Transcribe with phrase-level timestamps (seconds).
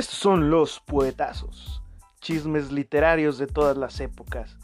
[0.00, 1.82] Estos son los poetazos,
[2.22, 4.56] chismes literarios de todas las épocas.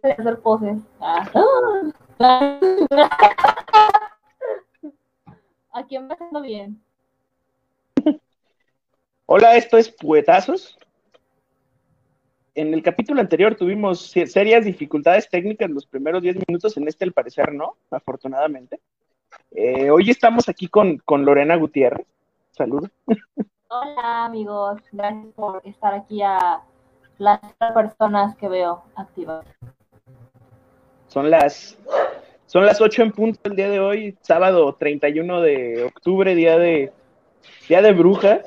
[0.00, 0.78] hacer poses.
[1.00, 1.28] Ah.
[5.72, 6.80] ¿A quién va haciendo bien?
[9.26, 10.78] Hola, esto es Puetazos.
[12.54, 17.04] En el capítulo anterior tuvimos serias dificultades técnicas en los primeros 10 minutos, en este
[17.04, 18.80] al parecer no, afortunadamente.
[19.52, 22.06] Eh, hoy estamos aquí con, con Lorena Gutiérrez.
[22.50, 22.90] Saludos.
[23.68, 26.60] Hola amigos, gracias por estar aquí a
[27.18, 27.40] las
[27.72, 29.46] personas que veo activas.
[31.06, 31.78] Son las
[32.46, 36.92] son las 8 en punto el día de hoy, sábado 31 de octubre, día de
[37.68, 38.40] día de brujas.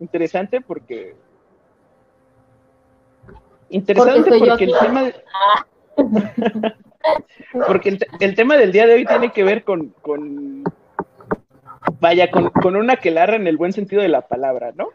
[0.00, 1.14] Interesante porque
[3.70, 5.14] interesante porque, el tema de...
[7.66, 10.64] porque el, tema del día de hoy tiene que ver con, con
[12.00, 14.88] vaya, con, con una quelarra en el buen sentido de la palabra, ¿no?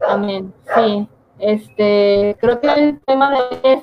[0.00, 1.08] Amén, sí.
[1.40, 3.82] Este, creo que el tema de hoy es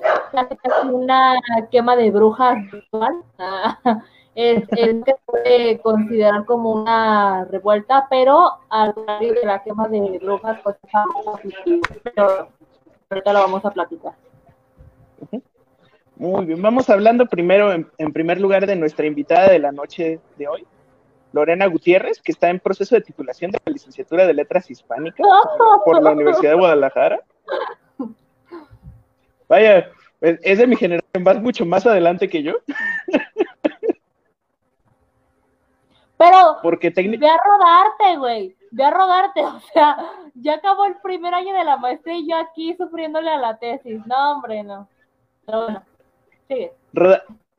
[0.92, 1.36] una
[1.72, 3.24] quema de brujas virtual.
[4.36, 9.88] es, es, que se puede considerar como una revuelta, pero al contrario de la quema
[9.88, 11.82] de brujas, pues es algo positivo.
[12.04, 12.50] Pero
[13.10, 14.14] ahorita lo vamos a platicar.
[16.16, 20.20] Muy bien, vamos hablando primero, en, en primer lugar, de nuestra invitada de la noche
[20.38, 20.66] de hoy,
[21.32, 25.26] Lorena Gutiérrez, que está en proceso de titulación de la licenciatura de Letras Hispánicas
[25.86, 27.20] por la Universidad de Guadalajara.
[29.48, 32.56] Vaya, es de mi generación, vas mucho más adelante que yo.
[36.18, 38.58] Pero Porque ve a rodarte, güey.
[38.78, 39.42] Ve a rodarte.
[39.58, 39.98] O sea,
[40.36, 44.06] ya acabó el primer año de la maestría y yo aquí sufriéndole a la tesis.
[44.06, 44.88] No, hombre, no.
[45.46, 45.84] Pero bueno,
[46.48, 46.72] sigue.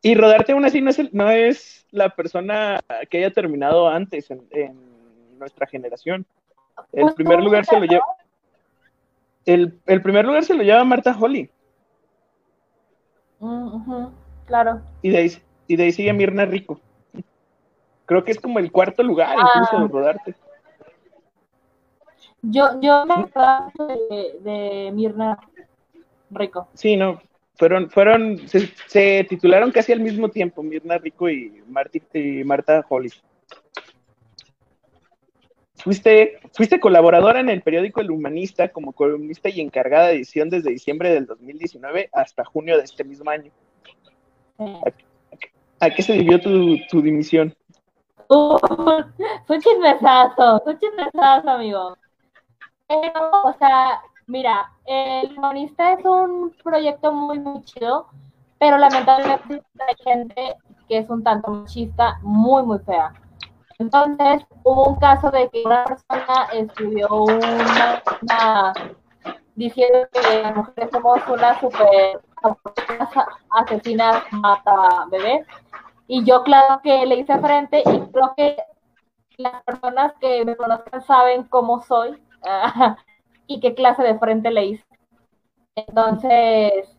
[0.03, 4.89] y rodarte aún así no es, no es la persona que haya terminado antes en,
[5.39, 6.25] nuestra generación.
[6.93, 8.05] El pues primer lugar se lo lleva.
[9.45, 11.51] El, el, primer lugar se lo lleva Marta Holly.
[13.41, 14.07] Mm,
[14.47, 14.83] claro.
[15.03, 15.33] Y de, ahí,
[15.67, 16.81] y de ahí sigue Mirna Rico.
[18.05, 19.89] Creo que es como el cuarto lugar incluso de ah.
[19.91, 20.35] rodarte.
[22.51, 23.73] Yo, yo me acuerdo
[24.41, 25.39] de, Mirna
[26.31, 26.69] Rico.
[26.73, 27.21] Sí, no,
[27.57, 31.63] fueron, fueron, se, titularon casi al mismo tiempo, Mirna Rico y,
[32.15, 33.23] y Marta Hollis.
[35.77, 40.71] Fuiste, fuiste colaboradora en el periódico El Humanista como columnista y encargada de edición desde
[40.71, 43.53] diciembre del 2019 hasta junio de este mismo año.
[45.81, 47.55] ¿A, qué se debió tu, dimisión?
[48.29, 48.59] Uh,
[49.47, 51.97] fue chismesazo, fue chismesazo, amigo.
[52.89, 58.09] Pero, o sea, mira, El Humanista es un proyecto muy, muy chido,
[58.59, 60.57] pero lamentablemente hay gente
[60.89, 63.13] que es un tanto machista, muy, muy fea.
[63.79, 68.73] Entonces, hubo un caso de que una persona escribió una,
[69.55, 72.21] diciendo que las mujeres somos una super
[73.51, 75.47] asesina mata bebés.
[76.07, 78.57] Y yo claro que le hice frente y creo que
[79.37, 82.21] las personas que me conocen saben cómo soy
[83.47, 84.85] y qué clase de frente le hice.
[85.75, 86.97] Entonces,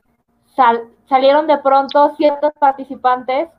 [1.07, 3.49] salieron de pronto ciertos participantes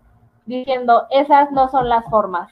[0.46, 2.50] diciendo, esas no son las formas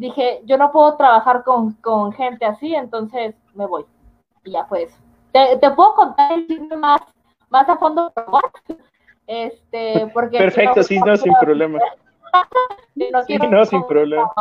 [0.00, 3.84] dije, yo no puedo trabajar con, gente así, entonces me voy.
[4.44, 4.98] Y ya pues.
[5.32, 7.02] Te, puedo contar el chisme más,
[7.50, 8.12] más a fondo,
[9.26, 10.38] este, porque...
[10.38, 11.78] Perfecto, sí, no, sin problema.
[12.96, 14.32] sí, no, sin problema.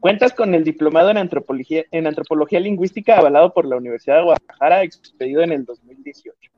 [0.00, 4.82] Cuentas con el diplomado en antropología, en antropología lingüística avalado por la Universidad de Guadalajara,
[4.82, 6.50] expedido en el 2018.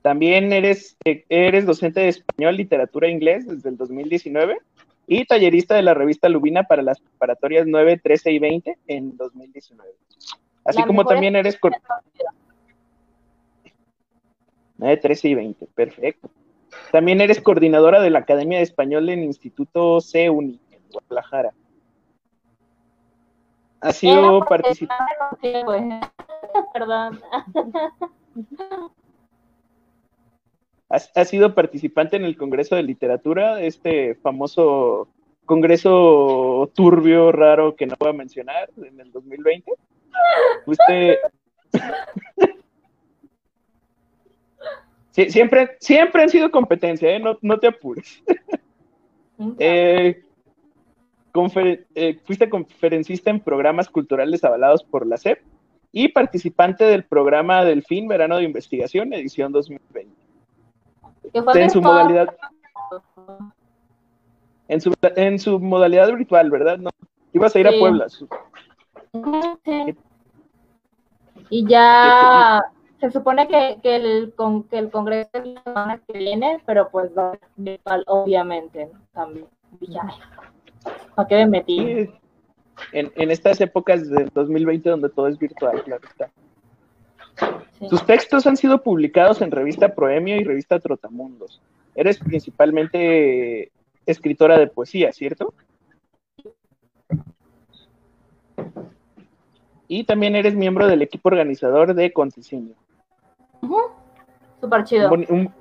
[0.00, 4.58] También eres, eres docente de español, literatura e inglés desde el 2019
[5.06, 9.90] y tallerista de la revista Lubina para las preparatorias 9, 13 y 20 en 2019.
[10.64, 11.58] Así como también eres...
[14.78, 16.30] 9, 13 y 20, perfecto.
[16.90, 21.52] También eres coordinadora de la Academia de Español en Instituto CUNI, en Guadalajara.
[23.80, 25.06] Ha sido participante.
[26.72, 27.20] Perdón.
[30.88, 35.08] ha, sido participante en el Congreso de Literatura, este famoso
[35.44, 39.72] congreso turbio, raro, que no voy a mencionar, en el 2020.
[40.66, 41.16] Usted...
[45.10, 47.20] siempre, siempre han sido competencia, ¿eh?
[47.20, 48.22] no, te apures.
[49.58, 50.22] Eh,
[51.94, 55.42] eh, fuiste conferencista en programas culturales avalados por la SEP
[55.92, 60.14] y participante del programa Delfín Verano de Investigación, edición 2020.
[61.32, 62.36] En su modalidad
[64.68, 66.78] en su, en su modalidad virtual, ¿verdad?
[66.78, 66.90] No,
[67.32, 68.06] ibas a ir a Puebla.
[71.50, 72.62] Y ya
[73.00, 76.88] se supone que, que, el, con, que el Congreso es la semana que viene, pero
[76.90, 79.46] pues va virtual, obviamente, también.
[81.16, 82.10] ¿A qué me metí?
[82.92, 86.30] En, en, estas épocas del 2020 donde todo es virtual, claro está.
[87.88, 91.60] Sus textos han sido publicados en revista Proemio y revista Trotamundos.
[91.94, 93.70] Eres principalmente
[94.06, 95.52] escritora de poesía, ¿cierto?
[99.88, 102.74] Y también eres miembro del equipo organizador de Conticinio.
[104.60, 105.10] Súper chido.
[105.10, 105.52] Un,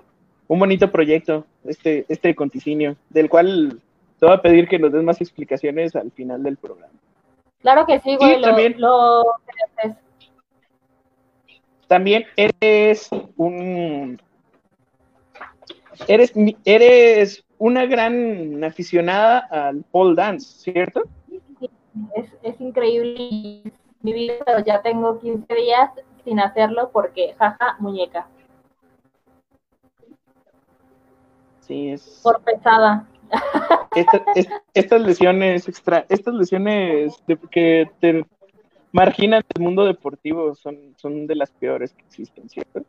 [0.47, 3.81] bonito proyecto, este, este Conticinio, del cual
[4.25, 6.93] te voy a pedir que nos des más explicaciones al final del programa.
[7.61, 8.41] Claro que sí, güey.
[8.41, 8.75] también,
[11.85, 13.07] también eres
[13.37, 14.19] un.
[16.07, 16.33] Eres,
[16.65, 21.03] eres una gran aficionada al pole dance, ¿cierto?
[22.15, 23.61] Es, es increíble
[24.01, 25.91] mi vida, pero ya tengo 15 días
[26.23, 28.27] sin hacerlo porque, jaja, muñeca.
[31.59, 32.21] Sí, es.
[32.23, 33.07] Por pesada.
[34.73, 37.15] estas lesiones extra, estas lesiones
[37.51, 38.25] que te
[38.91, 42.81] marginan del mundo deportivo son, son de las peores que existen, ¿cierto?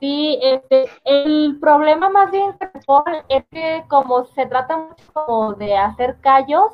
[0.00, 2.54] Sí, este, el problema más bien
[3.28, 6.72] es que como se trata mucho como de hacer callos,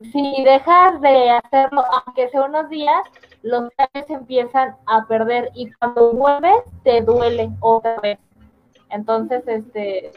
[0.00, 3.02] si dejas de hacerlo, aunque sea unos días,
[3.42, 8.18] los callos empiezan a perder y cuando vuelves te duele otra vez.
[8.90, 10.10] Entonces, este,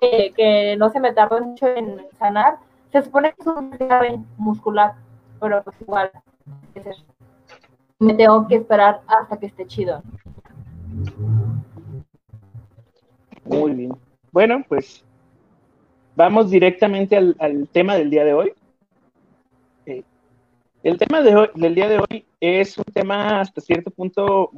[0.00, 2.58] que, que no se me mucho en sanar.
[2.92, 4.94] Se supone que es un desgarre muscular,
[5.40, 6.10] pero pues igual,
[7.98, 10.02] me tengo que esperar hasta que esté chido.
[13.44, 13.92] Muy bien.
[14.30, 15.04] Bueno, pues
[16.14, 18.52] vamos directamente al, tema del día de hoy.
[19.86, 20.02] Eh,
[20.82, 24.50] el tema del día de hoy es un tema hasta cierto punto,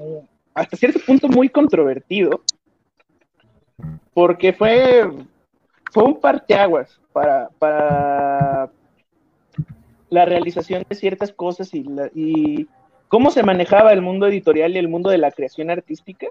[0.55, 2.43] hasta cierto punto muy controvertido,
[4.15, 5.11] porque fue,
[5.93, 8.71] fue un parteaguas para, para
[10.09, 11.85] la realización de ciertas cosas y,
[12.15, 12.69] y
[13.09, 16.29] cómo se manejaba el mundo editorial y el mundo de la creación artística.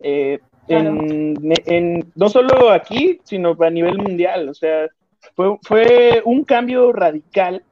[0.00, 4.48] Eh, en, no solo aquí, sino a nivel mundial.
[4.48, 4.88] O sea,
[5.34, 7.62] fue, fue un cambio radical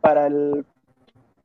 [0.00, 0.64] para el,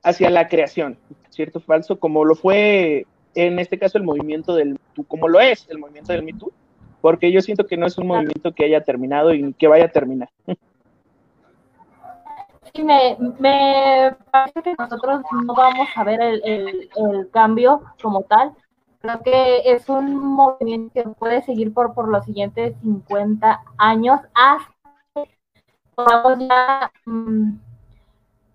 [0.01, 0.97] hacia la creación,
[1.29, 1.59] ¿cierto?
[1.59, 4.77] Falso, como lo fue en este caso el movimiento del
[5.07, 6.33] como lo es el movimiento del Me
[7.03, 9.91] porque yo siento que no es un movimiento que haya terminado y que vaya a
[9.91, 10.29] terminar.
[12.73, 18.21] Sí, me, me parece que nosotros no vamos a ver el, el, el cambio como
[18.21, 18.53] tal,
[19.01, 24.73] Creo que es un movimiento que puede seguir por, por los siguientes 50 años hasta
[25.13, 25.29] que
[25.93, 27.57] podamos ya mm,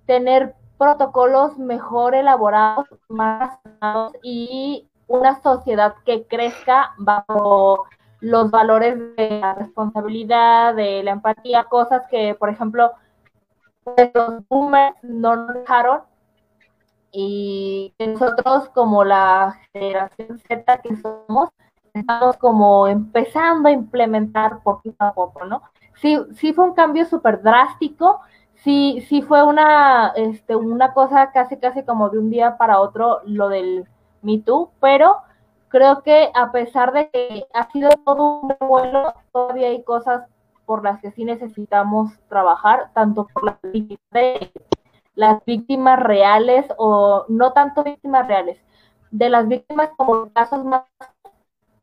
[0.07, 3.59] tener protocolos mejor elaborados, más
[4.23, 7.85] y una sociedad que crezca bajo
[8.21, 12.93] los valores de la responsabilidad, de la empatía, cosas que, por ejemplo,
[14.15, 16.01] los boomers no nos dejaron
[17.11, 21.49] y nosotros como la generación Z que somos,
[21.95, 25.63] estamos como empezando a implementar poquito a poco, ¿no?
[26.01, 28.21] Sí, sí fue un cambio súper drástico,
[28.57, 33.21] sí, sí fue una, este, una cosa casi, casi como de un día para otro
[33.25, 33.87] lo del
[34.23, 35.19] Me Too, pero
[35.69, 40.29] creo que a pesar de que ha sido todo un vuelo, todavía hay cosas
[40.67, 44.53] por las que sí necesitamos trabajar, tanto por la de
[45.15, 48.59] las víctimas reales o no tanto víctimas reales,
[49.11, 50.83] de las víctimas como casos más,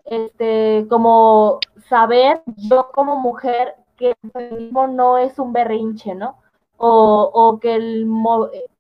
[0.06, 6.38] este, como saber yo como mujer que el feminismo no es un berrinche, ¿no?
[6.78, 8.08] O, o que el,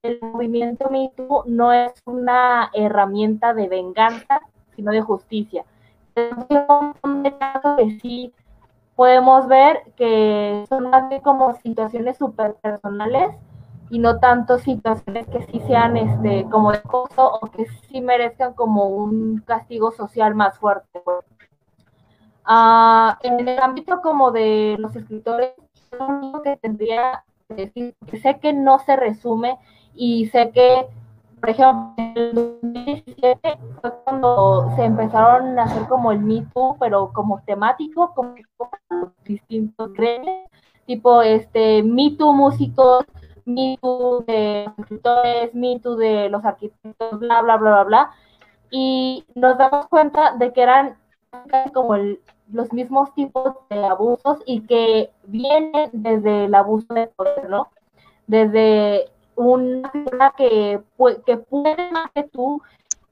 [0.03, 4.41] el movimiento MeToo no es una herramienta de venganza,
[4.75, 5.65] sino de justicia.
[6.15, 8.34] que sí
[8.96, 13.36] podemos ver que son más bien como situaciones súper personales
[13.89, 18.53] y no tanto situaciones que sí sean este como de acoso o que sí merezcan
[18.53, 21.01] como un castigo social más fuerte.
[22.48, 25.51] Uh, en el ámbito como de los escritores,
[25.91, 29.58] lo único que tendría que decir, que sé que no se resume
[29.94, 30.88] y sé que,
[31.46, 36.75] por ejemplo, en el 2017 fue cuando se empezaron a hacer como el Me Too,
[36.80, 38.34] pero como temático, como
[39.24, 40.50] distintos gremios,
[40.88, 43.06] tipo este Me Too músicos,
[43.46, 48.12] Me Too de escritores, Me Too de los arquitectos, bla, bla, bla, bla, bla.
[48.72, 50.98] Y nos damos cuenta de que eran
[51.75, 51.96] como
[52.52, 57.68] los mismos tipos de abusos y que vienen desde el abuso de poder, ¿no?
[58.25, 60.82] Desde una figura que,
[61.25, 62.62] que puede más que tú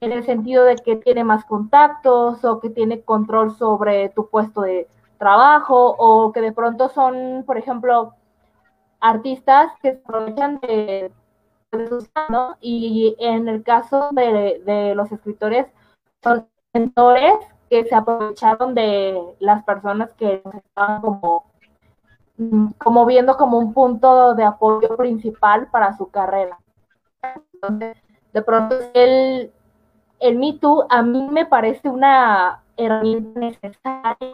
[0.02, 4.62] en el sentido de que tiene más contactos o que tiene control sobre tu puesto
[4.62, 4.88] de
[5.18, 8.14] trabajo o que de pronto son, por ejemplo,
[9.00, 11.12] artistas que se aprovechan de,
[11.72, 12.06] de.
[12.62, 15.68] Y en el caso de, de los escritores,
[16.22, 17.36] son mentores
[17.70, 21.46] que se aprovecharon de las personas que estaban como,
[22.78, 26.58] como viendo como un punto de apoyo principal para su carrera.
[27.54, 27.98] Entonces,
[28.34, 29.52] de pronto el,
[30.20, 34.34] el Me Too a mí me parece una herramienta necesaria,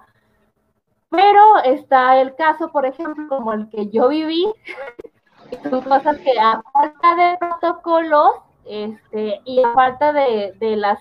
[1.10, 4.46] pero está el caso, por ejemplo, como el que yo viví,
[5.70, 8.32] son cosas que a falta de protocolos
[8.66, 10.98] este, y a falta de, de la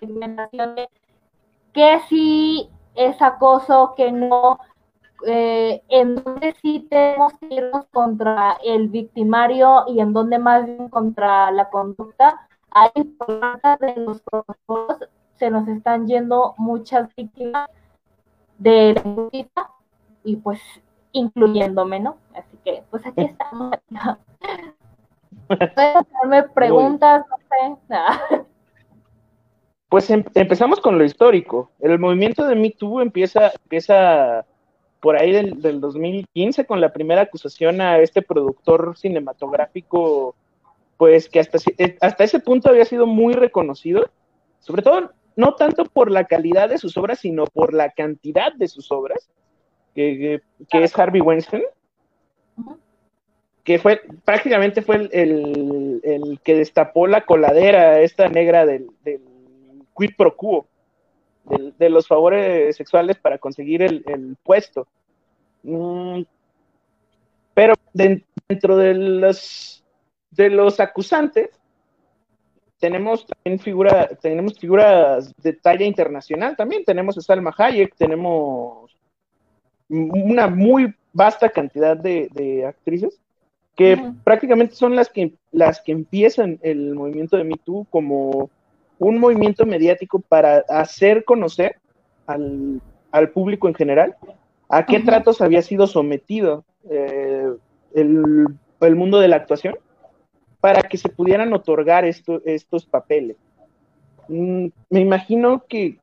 [0.00, 0.88] segmentación de
[1.72, 4.58] que si es acoso, que no,
[5.26, 10.88] eh, en donde sí tenemos que irnos contra el victimario y en donde más bien
[10.88, 14.98] contra la conducta, hay de los protocolos,
[15.36, 17.68] se nos están yendo muchas víctimas
[18.58, 19.68] de la injusticia
[20.24, 20.60] y pues
[21.12, 22.16] incluyéndome, ¿no?
[22.34, 23.76] Así que pues aquí estamos.
[25.48, 28.44] Puedes hacerme preguntas, no sé.
[29.88, 31.70] Pues em, empezamos con lo histórico.
[31.78, 34.46] El movimiento de Me Too empieza, empieza
[35.02, 40.36] por ahí del, 2015 con la primera acusación a este productor cinematográfico,
[40.96, 44.08] pues que hasta, eh, hasta ese punto había sido muy reconocido,
[44.60, 48.68] sobre todo no tanto por la calidad de sus obras, sino por la cantidad de
[48.68, 49.28] sus obras,
[49.92, 50.40] que,
[50.70, 51.64] es Harvey Weinstein,
[53.64, 58.86] que fue prácticamente fue el, que destapó la coladera esta negra del
[59.96, 60.68] quid pro quo,
[61.44, 64.86] de, los favores sexuales para conseguir el, puesto.
[65.62, 66.22] Mm,
[67.54, 69.84] pero dentro de los,
[70.30, 71.50] de los acusantes,
[72.78, 76.84] tenemos también figura, tenemos figuras de talla internacional también.
[76.84, 78.96] Tenemos a Salma Hayek, tenemos
[79.88, 83.20] una muy vasta cantidad de, actrices
[83.76, 88.50] que prácticamente son las que, las que empiezan el movimiento de Me Too como
[89.06, 91.76] un movimiento mediático para hacer conocer
[92.26, 92.80] al,
[93.34, 94.16] público en general
[94.68, 97.52] a qué tratos había sido sometido eh,
[97.94, 99.76] el, mundo de la actuación
[100.60, 103.36] para que se pudieran otorgar estos papeles.
[104.28, 105.98] Mm, me imagino que,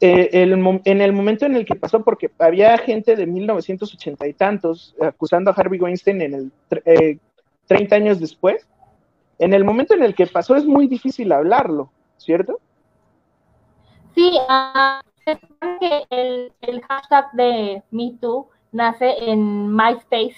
[0.00, 4.94] eh, en el momento en el que pasó, porque había gente de 1980 y tantos
[5.00, 6.52] acusando a Harvey Weinstein en el
[7.66, 8.66] 30 eh, años después,
[9.38, 12.60] en el momento en el que pasó es muy difícil hablarlo, ¿cierto?
[14.14, 15.38] Sí, uh,
[15.80, 20.36] que el, hashtag de MeToo nace en MySpace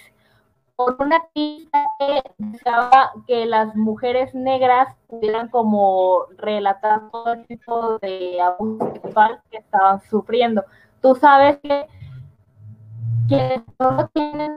[0.77, 7.99] por una pista que deseaba que las mujeres negras pudieran como relatar todo el tipo
[7.99, 10.65] de abuso sexual que estaban sufriendo.
[11.03, 11.87] Tú sabes que
[13.31, 14.57] quienes no tienen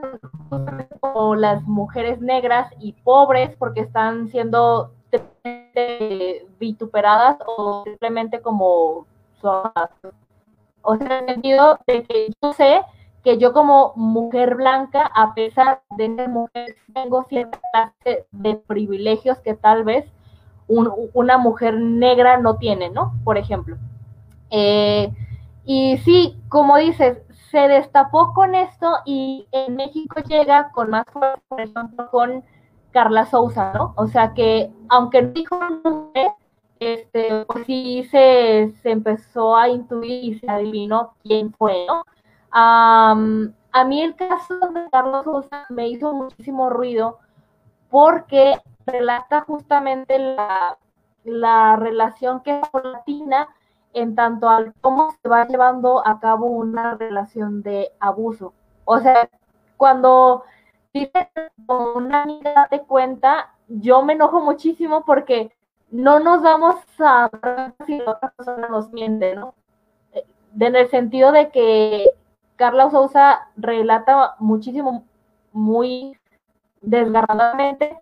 [1.00, 4.92] como las mujeres negras y pobres porque están siendo
[6.58, 9.06] vituperadas o simplemente como
[10.82, 12.80] o sea, en el sentido de que yo sé
[13.22, 19.38] que yo como mujer blanca, a pesar de ser mujer, tengo cierta clase de privilegios
[19.38, 20.04] que tal vez
[20.66, 23.14] una mujer negra no tiene, ¿no?
[23.24, 23.76] Por ejemplo.
[24.50, 25.10] Eh,
[25.64, 27.22] y sí, como dices,
[27.54, 32.44] se destapó con esto y en México llega con más fuerza, por ejemplo, con
[32.90, 33.94] Carla Souza, ¿no?
[33.96, 36.34] O sea que, aunque no dijo nombre,
[36.80, 42.02] este, pues sí se, empezó a intuir y se adivinó quién fue, ¿no?
[42.50, 43.14] a
[43.86, 47.18] mí el caso de Carlos Souza me hizo muchísimo ruido
[47.88, 50.76] porque relata justamente la,
[51.22, 53.48] la relación que es latina
[53.94, 58.52] en tanto al cómo se va llevando a cabo una relación de abuso.
[58.84, 59.30] O sea,
[59.76, 60.44] cuando
[60.92, 61.28] dices
[61.66, 65.52] una amiga te cuenta, yo me enojo muchísimo porque
[65.90, 67.30] no nos vamos a
[67.86, 69.54] si la otra persona nos miente, ¿no?
[70.12, 70.24] Eh,
[70.58, 72.10] en el sentido de que
[72.56, 75.04] Carla Sousa relata muchísimo,
[75.52, 76.18] muy
[76.82, 78.00] desgarradamente,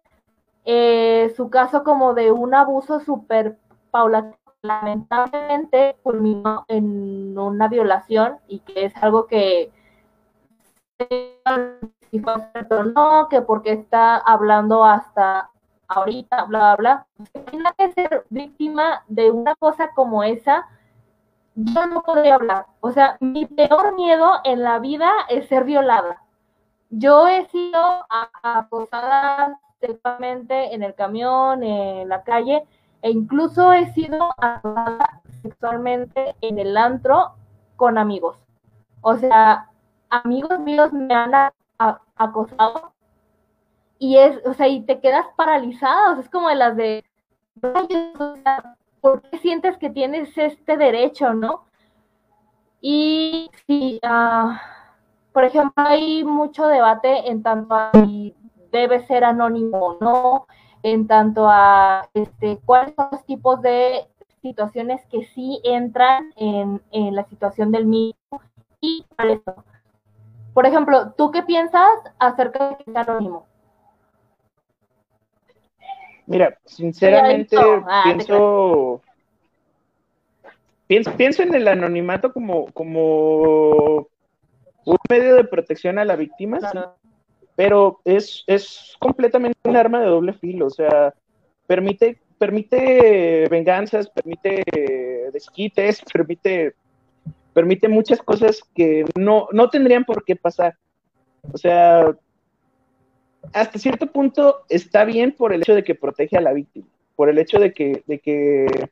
[0.64, 3.58] eh, su caso como de un abuso súper
[3.90, 9.73] paulatino lamentablemente culminó en una violación y que es algo que
[12.11, 12.35] si fue
[12.95, 15.50] no, que porque está hablando hasta
[15.88, 17.07] ahorita, bla, bla, bla.
[17.35, 20.69] Imagínate ser víctima de una cosa como esa,
[21.54, 22.66] yo no podría hablar.
[22.81, 26.23] O sea, mi peor miedo en la vida es ser violada.
[26.90, 32.66] Yo he sido acosada sexualmente en el camión, en la calle,
[33.02, 37.35] e incluso he sido acosada sexualmente en el antro
[37.76, 38.37] con amigos.
[39.00, 39.68] O sea,
[40.09, 41.32] amigos míos me han
[42.16, 42.92] acosado
[43.99, 47.04] y es, o sea, y te quedas paralizado, es como de las de,
[49.00, 51.64] ¿por qué sientes que tienes este derecho, no?
[52.80, 54.50] Y si, uh,
[55.32, 58.35] por ejemplo, hay mucho debate en tanto a si
[58.73, 60.47] debe ser anónimo o no,
[60.82, 64.06] en tanto a este, cuáles son los tipos de
[64.40, 68.42] situaciones que sí entran en, en la situación del mismo
[68.80, 69.64] y por eso.
[70.52, 73.46] Por ejemplo, ¿tú qué piensas acerca de que sea anónimo?
[76.26, 79.00] Mira, sinceramente ah, pienso,
[80.86, 84.08] pienso, pienso en el anonimato como, como
[84.84, 86.58] un medio de protección a la víctima,
[87.62, 91.14] pero es, es completamente un arma de doble filo, o sea,
[91.64, 94.64] permite, permite venganzas, permite
[95.33, 96.75] desquites, permite,
[97.54, 100.76] permite muchas cosas que no, no tendrían por qué pasar.
[101.52, 102.16] O sea,
[103.52, 107.28] hasta cierto punto está bien por el hecho de que protege a la víctima, por
[107.28, 108.88] el hecho de que, de que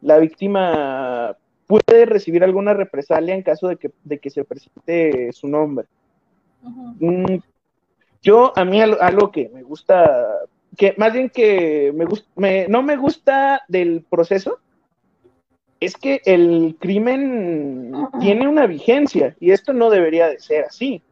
[0.00, 1.36] la víctima
[1.66, 5.86] puede recibir alguna represalia en caso de que, de que se presente su nombre.
[8.22, 10.40] Yo, a mí algo que me gusta,
[10.76, 12.06] que más bien que me,
[12.36, 14.58] me no me gusta del proceso,
[15.80, 21.02] es que el crimen tiene una vigencia y esto no debería de ser así.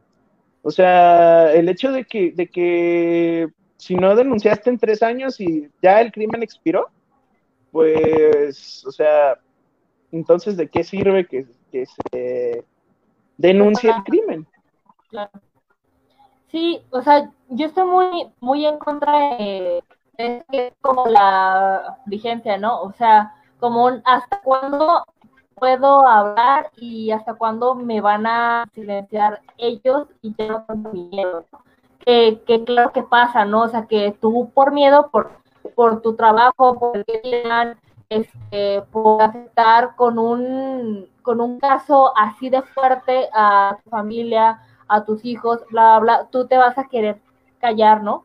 [0.62, 5.68] O sea, el hecho de que, de que si no denunciaste en tres años y
[5.80, 6.88] ya el crimen expiró,
[7.70, 9.38] pues, o sea,
[10.10, 12.64] entonces, ¿de qué sirve que, se
[13.36, 14.46] denuncie el crimen?
[15.10, 15.30] Claro.
[16.48, 19.82] Sí, o sea, yo estoy muy, muy en contra de,
[20.80, 22.80] como la vigencia, ¿no?
[22.82, 25.04] O sea, como hasta cuándo
[25.54, 31.44] puedo hablar y hasta cuándo me van a silenciar ellos y ya no tengo miedo.
[31.98, 33.62] Que, que claro que pasa, ¿no?
[33.62, 35.32] O sea, que tú por miedo, por,
[35.74, 37.78] por tu trabajo, por el que digan,
[38.08, 45.04] este, por afectar con un, con un caso así de fuerte a tu familia, a
[45.04, 47.20] tus hijos, bla, bla, tú te vas a querer
[47.60, 48.24] callar, ¿no?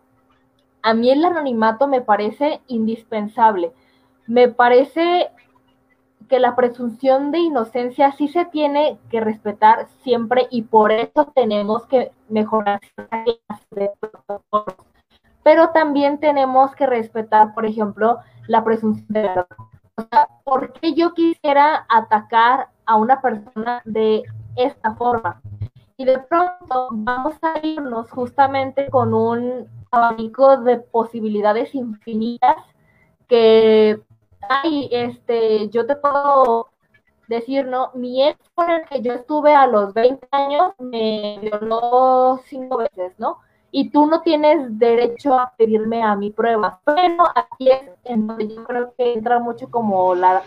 [0.81, 3.71] A mí el anonimato me parece indispensable.
[4.27, 5.29] Me parece
[6.27, 11.85] que la presunción de inocencia sí se tiene que respetar siempre y por eso tenemos
[11.87, 12.79] que mejorar
[15.43, 19.47] pero también tenemos que respetar, por ejemplo, la presunción de verdad.
[19.95, 24.23] O sea, ¿por qué yo quisiera atacar a una persona de
[24.55, 25.41] esta forma?
[26.01, 32.55] Y de pronto vamos a irnos justamente con un abanico de posibilidades infinitas
[33.27, 34.01] que
[34.49, 36.69] ay, este, yo te puedo
[37.27, 37.91] decir, ¿no?
[37.93, 43.13] Mi ex con el que yo estuve a los 20 años me violó cinco veces,
[43.19, 43.37] ¿no?
[43.69, 46.79] Y tú no tienes derecho a pedirme a mi prueba.
[46.83, 50.41] Pero aquí es en donde yo creo que entra mucho como la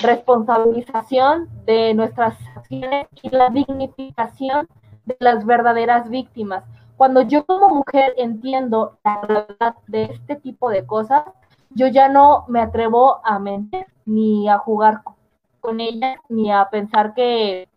[0.00, 4.68] responsabilización de nuestras acciones y la dignificación
[5.04, 6.64] de las verdaderas víctimas.
[6.96, 11.24] Cuando yo como mujer entiendo la verdad de este tipo de cosas,
[11.70, 15.02] yo ya no me atrevo a mentir ni a jugar
[15.60, 17.68] con ella, ni a pensar que,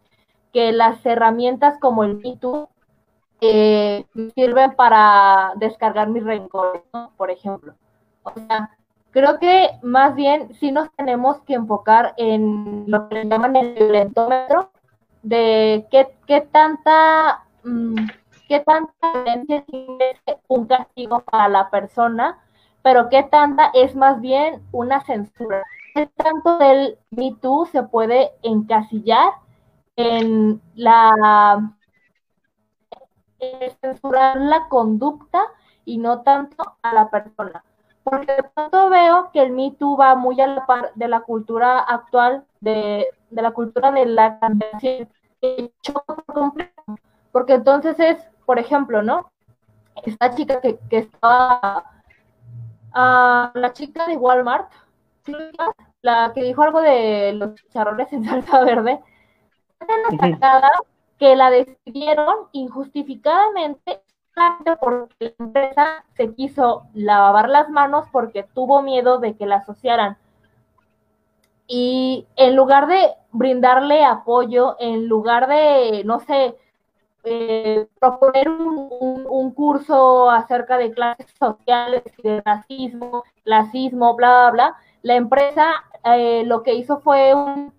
[0.53, 2.69] las herramientas como el MeToo
[3.41, 6.81] eh, sirven para descargar mis rencores,
[7.17, 7.73] por ejemplo.
[8.23, 8.69] O sea,
[9.11, 14.71] creo que más bien sí nos tenemos que enfocar en lo que llaman el violentómetro,
[15.25, 17.95] de qué, qué tanta, mm,
[18.47, 20.15] qué tanta violencia tiene
[20.47, 22.39] un castigo para la persona
[22.85, 25.63] pero qué tanta es más bien una censura.
[25.95, 29.31] ¿Qué tanto del Me Too se puede encasillar
[29.95, 31.73] en la
[33.81, 35.41] censurar la conducta
[35.83, 37.63] y no tanto a la persona?
[38.05, 41.21] Porque de pronto veo que el Me Too va muy a la par de la
[41.21, 45.09] cultura actual, de, la cultura de la cancelación,
[47.31, 49.31] porque entonces es, por ejemplo, ¿no?
[50.03, 51.83] Esta chica que, que estaba
[52.93, 54.71] a la chica de Walmart,
[56.03, 59.01] la que dijo algo de los charrones en salsa verde,
[60.13, 60.69] atacada
[61.17, 64.01] que la despidieron injustificadamente
[64.79, 70.17] porque la empresa se quiso lavar las manos porque tuvo miedo de que la asociaran.
[71.67, 76.55] Y en lugar de brindarle apoyo, en lugar de, no sé,
[77.23, 85.15] eh, proponer un, curso acerca de clases sociales de racismo, clasismo, bla, bla, bla, la
[85.15, 87.73] empresa eh, lo que hizo fue un,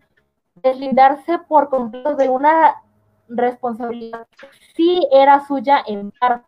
[0.63, 2.83] deslindarse por completo de una
[3.29, 6.46] responsabilidad que sí era suya en parte.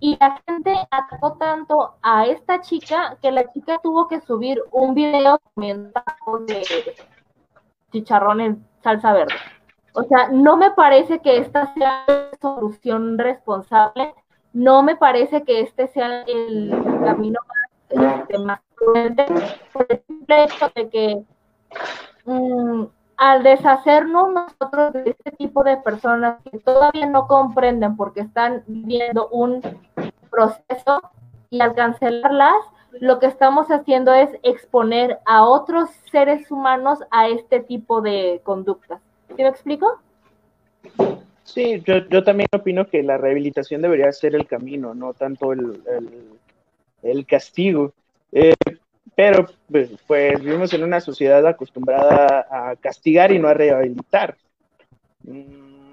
[0.00, 4.94] Y la gente atacó tanto a esta chica que la chica tuvo que subir un
[4.94, 6.96] video de
[7.92, 9.34] chicharrón en salsa verde.
[9.92, 14.14] O sea, no me parece que esta sea la solución responsable,
[14.52, 16.70] no me parece que este sea el
[17.04, 17.40] camino
[18.44, 19.26] más, prudente,
[19.72, 21.24] por el simple hecho de que
[22.24, 22.84] mm,
[23.20, 29.28] al deshacernos nosotros de este tipo de personas que todavía no comprenden porque están viviendo
[29.28, 29.60] un
[30.30, 31.02] proceso
[31.50, 32.54] y al cancelarlas,
[32.98, 39.02] lo que estamos haciendo es exponer a otros seres humanos a este tipo de conductas.
[39.36, 40.00] ¿Sí me explico?
[41.44, 45.82] Sí, yo, también opino que la rehabilitación debería ser el camino, no tanto el,
[47.02, 47.92] el, castigo.
[48.32, 48.54] Eh,
[49.14, 54.36] pero pues, pues, vivimos en una sociedad acostumbrada a castigar y no a rehabilitar.
[55.22, 55.90] Mm,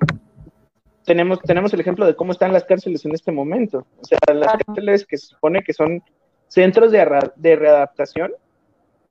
[1.04, 3.86] tenemos, tenemos el ejemplo de cómo están las cárceles en este momento.
[4.00, 6.04] O sea, las cárceles que se supone que son
[6.48, 8.32] centros de, de readaptación,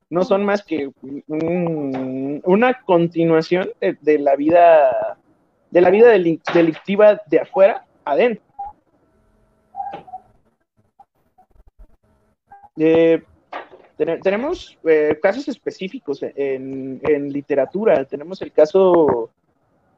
[0.09, 0.91] no son más que
[1.27, 5.19] una continuación de, la vida
[5.71, 8.45] de la vida delictiva de afuera adentro.
[12.79, 13.23] Eh,
[13.97, 18.05] tenemos eh, casos específicos en, literatura.
[18.05, 19.31] Tenemos el caso,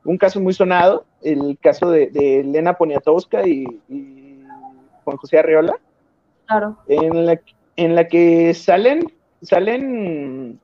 [0.04, 3.66] un caso muy sonado, el caso de, Elena Poniatowska y,
[5.04, 5.74] Juan José Arreola.
[6.46, 6.78] Claro.
[6.86, 7.40] En la,
[7.76, 10.60] en la que salen, salen,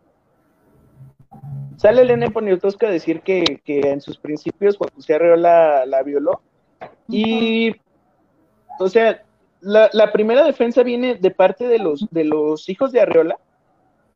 [1.77, 6.41] sale Elena Poniatowska a decir que, en sus principios Juan José Arreola la violó.
[7.09, 7.75] Y,
[8.79, 9.25] o sea,
[9.65, 13.39] la, primera defensa viene de parte de los, de los hijos de Arreola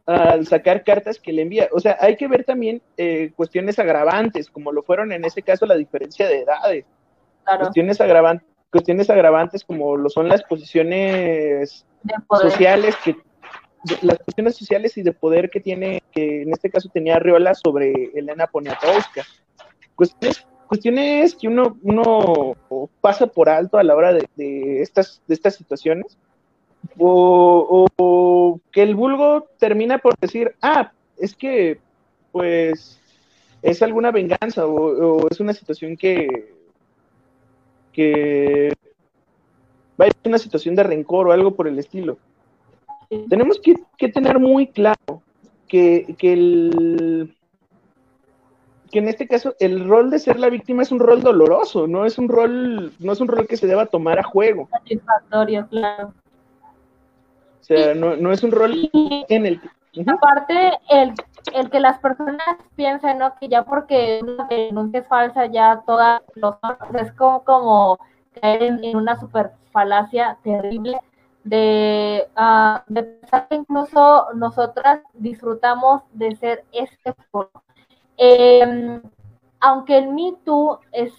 [0.07, 1.69] al sacar cartas que le envía.
[1.73, 5.67] O sea, hay que ver también eh, cuestiones agravantes, como lo fueron en ese caso
[5.67, 6.85] la diferencia de edades.
[7.45, 11.87] Cuestiones, agravantes, cuestiones agravantes como lo son las posiciones
[12.43, 13.17] sociales que
[14.03, 18.11] las cuestiones sociales y de poder que tiene, que en este caso tenía Arreola sobre
[18.15, 19.25] Elena Poniatowska.
[19.95, 22.57] Cuestiones cuestiones que uno, uno
[23.01, 26.17] pasa por alto a la hora de, estas, de estas situaciones,
[26.97, 27.87] o,
[28.71, 31.79] que el vulgo termina por decir, ah, es que,
[32.31, 33.01] pues,
[33.63, 36.53] es alguna venganza o, es una situación que,
[37.93, 38.73] que
[40.01, 42.19] va a ser una situación de rencor o algo por el estilo.
[43.29, 45.23] Tenemos que, que tener muy claro
[45.67, 47.35] que, que el,
[48.91, 52.05] que en este caso el rol de ser la víctima es un rol doloroso, no
[52.05, 54.69] es un rol, no es un rol que se deba tomar a juego.
[54.71, 56.13] Satisfactorio, claro.
[57.61, 59.61] O sea, no, es un rol en el
[60.07, 61.13] Aparte, el,
[61.55, 63.35] el que las personas piensen, ¿no?
[63.41, 66.57] Que ya porque una denuncia es falsa, ya todas los
[66.95, 67.99] es como, como
[68.41, 71.01] caer en, una super falacia terrible
[71.45, 77.15] de, uh, de pensar que incluso nosotras disfrutamos de ser este
[78.19, 79.01] eh,
[79.61, 81.13] aunque el Me Too es,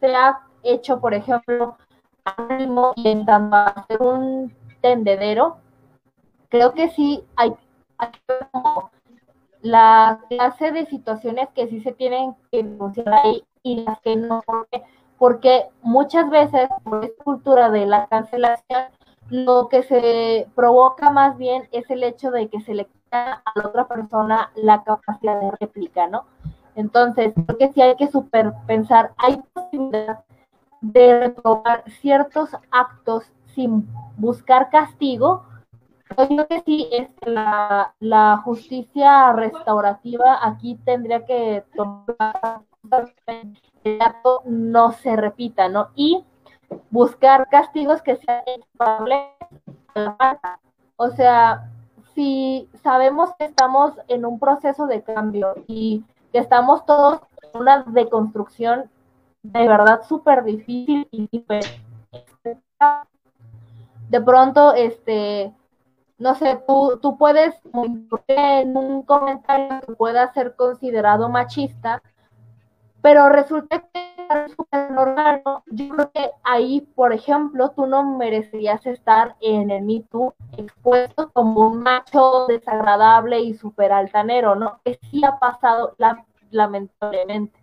[0.00, 1.76] se ha hecho, por ejemplo,
[2.96, 5.58] intentando hacer un tendedero,
[6.48, 7.52] creo que sí hay,
[8.52, 8.90] como
[9.62, 14.42] la clase de situaciones que sí se tienen que denunciar ahí y las que no,
[15.18, 18.84] porque muchas veces por esta cultura de la cancelación,
[19.28, 23.66] lo que se provoca más bien es el hecho de que se le a la
[23.66, 26.24] otra persona la capacidad de réplica, ¿no?
[26.74, 30.24] Entonces, creo que sí hay que superpensar, hay posibilidad
[30.80, 35.44] de reprobar ciertos actos sin buscar castigo,
[36.28, 42.62] yo que sí, es la, la justicia restaurativa aquí tendría que tomar
[43.84, 45.90] el acto no se repita, ¿no?
[45.94, 46.24] Y
[46.90, 49.28] buscar castigos que sean equiparables.
[50.96, 51.70] O sea,
[52.20, 57.82] si sabemos que estamos en un proceso de cambio y que estamos todos en una
[57.84, 58.90] deconstrucción
[59.42, 61.46] de verdad súper difícil y
[64.10, 65.50] de pronto, este,
[66.18, 67.54] no sé, tú, tú puedes,
[68.28, 72.02] en un comentario que pueda ser considerado machista,
[73.00, 74.09] pero resulta que
[74.54, 75.62] súper normal, ¿no?
[75.66, 81.30] Yo creo que ahí, por ejemplo, tú no merecerías estar en el Me Too expuesto
[81.32, 84.80] como un macho desagradable y súper altanero, ¿no?
[84.84, 85.96] Que sí ha pasado
[86.50, 87.58] lamentablemente.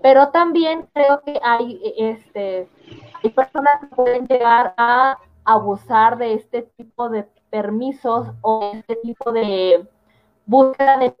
[0.00, 2.68] Pero también creo que hay, este,
[3.22, 9.32] hay personas que pueden llegar a abusar de este tipo de permisos o este tipo
[9.32, 9.88] de
[10.46, 11.16] búsqueda de,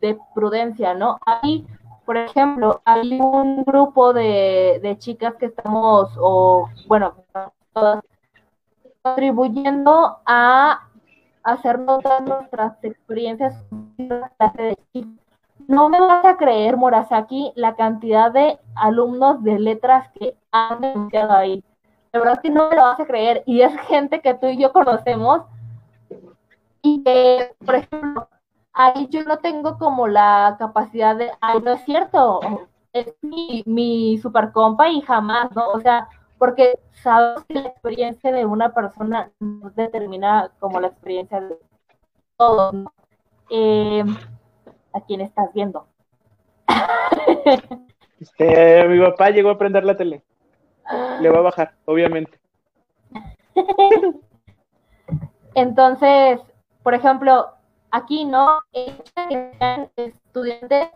[0.00, 1.18] de prudencia, ¿no?
[1.26, 1.66] Ahí
[2.06, 7.14] por ejemplo, hay un grupo de, chicas que estamos, o bueno,
[7.72, 8.02] todas
[9.02, 10.88] contribuyendo a
[11.42, 13.64] hacer notar nuestras experiencias
[15.68, 21.32] No me vas a creer, Morasaki, la cantidad de alumnos de letras que han denunciado
[21.32, 21.62] ahí.
[22.12, 23.42] De verdad que no me lo vas a creer.
[23.46, 25.42] Y es gente que tú y yo conocemos
[26.82, 28.28] y que, por ejemplo,
[28.76, 32.40] ahí yo no tengo como la capacidad de, ay, no es cierto,
[32.92, 35.70] es mi, mi super compa y jamás, ¿no?
[35.70, 36.08] O sea,
[36.38, 41.58] porque sabes que la experiencia de una persona no determina como la experiencia de
[42.36, 42.92] todos, ¿no?
[43.48, 44.04] Eh,
[44.92, 45.86] ¿A quién estás viendo?
[48.18, 50.22] Este, mi papá llegó a prender la tele.
[51.20, 52.40] Le va a bajar, obviamente.
[55.54, 56.40] Entonces,
[56.82, 57.55] por ejemplo,
[57.96, 58.94] aquí no, que
[59.58, 60.88] sean estudiantes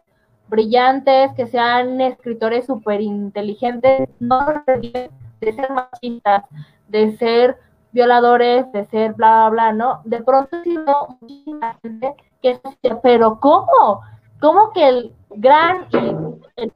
[0.49, 5.11] brillantes, que sean escritores súper inteligentes, no de
[5.41, 6.45] ser machistas,
[6.89, 7.57] de ser
[7.93, 10.01] violadores, de ser bla, bla, bla, ¿no?
[10.05, 12.61] De pronto sí veo muchísima gente que
[13.03, 14.03] pero ¿cómo?
[14.41, 16.73] ¿Cómo que el gran, el,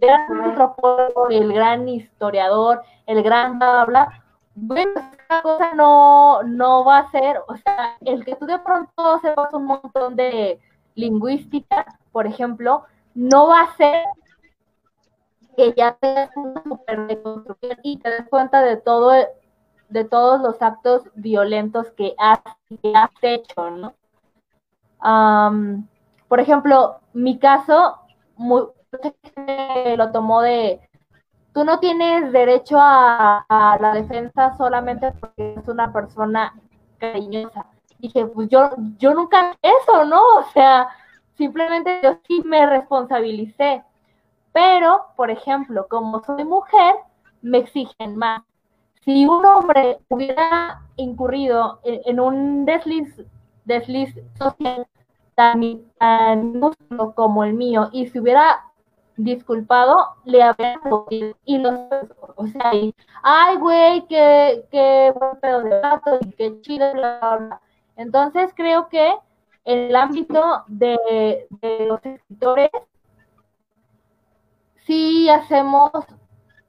[0.00, 4.23] gran antropólogo, el gran historiador, el gran bla, bla, bla,
[4.54, 9.18] bueno, esta cosa no, no va a ser, o sea, el que tú de pronto
[9.20, 10.60] sepas un montón de
[10.94, 14.04] lingüística, por ejemplo, no va a ser
[15.56, 19.12] que ya tengas una super reconstrucción y te des cuenta de todo
[19.88, 22.40] de todos los actos violentos que has,
[22.94, 23.94] has hecho, ¿no?
[26.28, 28.00] por ejemplo, mi caso,
[28.36, 28.62] muy,
[29.96, 30.80] lo tomó de
[31.54, 33.46] tú no tienes derecho a,
[33.80, 36.52] la defensa solamente porque es una persona
[36.98, 37.66] cariñosa.
[37.98, 40.20] Dije, pues yo, yo nunca eso, ¿no?
[40.38, 40.88] O sea,
[41.38, 43.82] simplemente yo sí me responsabilicé.
[44.52, 46.96] Pero, por ejemplo, como soy mujer,
[47.40, 48.42] me exigen más.
[49.02, 53.22] Si un hombre hubiera incurrido en, un desliz,
[53.64, 54.86] desliz social
[55.34, 55.60] tan,
[55.98, 56.60] tan
[57.14, 58.64] como el mío y se hubiera
[59.16, 60.80] disculpado, le habían
[61.44, 61.74] y los,
[62.36, 62.72] o sea,
[63.22, 66.86] ay, güey, qué, qué buen pedo de gato y qué chido.
[67.96, 69.14] Entonces creo que
[69.64, 72.70] en el ámbito de, de los escritores,
[74.86, 75.90] sí hacemos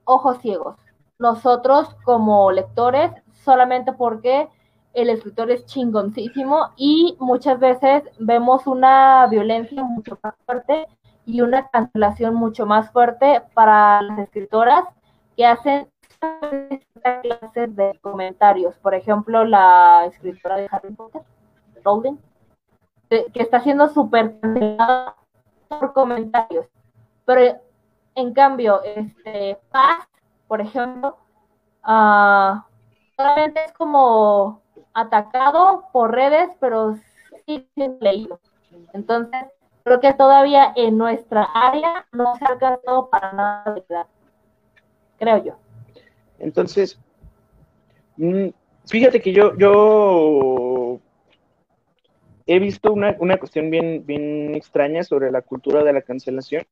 [0.05, 0.77] ojos ciegos.
[1.19, 3.12] Nosotros como lectores,
[3.43, 4.49] solamente porque
[4.93, 10.88] el escritor es chingoncísimo y muchas veces vemos una violencia mucho más fuerte
[11.26, 14.86] y una cancelación mucho más fuerte para las escritoras
[15.36, 15.88] que hacen
[16.20, 18.76] clases de comentarios.
[18.78, 21.22] Por ejemplo, la escritora de Harry Potter,
[21.84, 22.18] Rowling,
[23.10, 25.16] que está siendo súper cancelada
[25.68, 26.68] por comentarios.
[27.26, 27.60] Pero
[28.16, 30.08] en cambio, este Paz,
[30.48, 31.18] por ejemplo,
[31.86, 32.62] uh,
[33.18, 34.62] solamente es como
[34.94, 36.96] atacado por redes, pero
[37.46, 38.40] sí, leído.
[38.94, 39.46] Entonces,
[39.86, 44.08] creo que todavía en nuestra área no se ha alcanzado para nada de edad,
[45.19, 45.56] creo yo.
[46.39, 47.00] Entonces,
[48.17, 48.48] mm,
[48.88, 51.00] fíjate que yo, yo
[52.48, 56.65] he visto una, cuestión bien, bien extraña sobre la cultura de la cancelación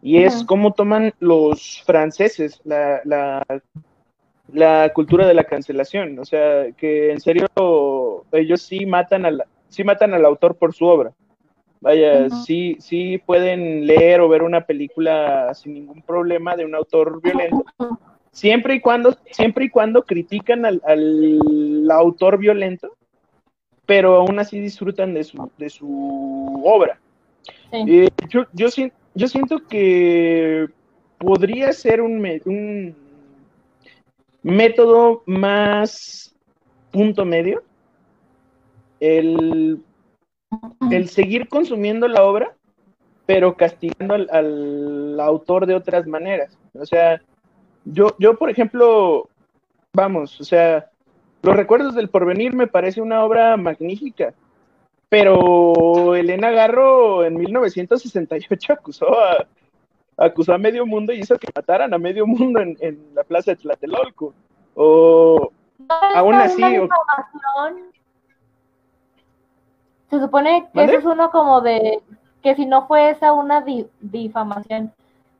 [0.00, 3.44] y es cómo toman los franceses la, la,
[4.52, 6.18] la, cultura de la cancelación.
[6.20, 7.48] O sea, que en serio
[8.30, 11.12] ellos sí matan, al, sí matan al autor por su obra.
[11.82, 17.20] Vaya, sí, sí pueden leer o ver una película sin ningún problema de un autor
[17.20, 17.64] violento,
[18.30, 22.96] siempre y cuando, siempre y cuando critican al, autor violento,
[23.84, 27.00] pero aún así disfrutan de su, de su obra.
[27.72, 28.68] Eh, yo, yo,
[29.16, 30.68] yo, siento que
[31.18, 32.94] podría ser un, un
[34.44, 36.32] método más
[36.92, 37.64] punto medio.
[39.00, 39.82] El
[40.90, 42.54] el seguir consumiendo la obra,
[43.26, 46.58] pero castigando al, autor de otras maneras.
[46.74, 47.20] O sea,
[47.84, 49.28] yo, yo, por ejemplo,
[49.92, 50.90] vamos, o sea,
[51.42, 54.34] Los Recuerdos del Porvenir me parece una obra magnífica,
[55.08, 59.46] pero Elena Garro en 1968 acusó a,
[60.16, 63.52] acusó a medio mundo y hizo que mataran a medio mundo en, en la plaza
[63.52, 64.34] de Tlatelolco.
[64.74, 65.52] O
[66.14, 66.62] aún así.
[70.12, 72.02] Se supone que eso es uno como de
[72.42, 73.64] que si no fue esa una
[74.00, 74.92] difamación.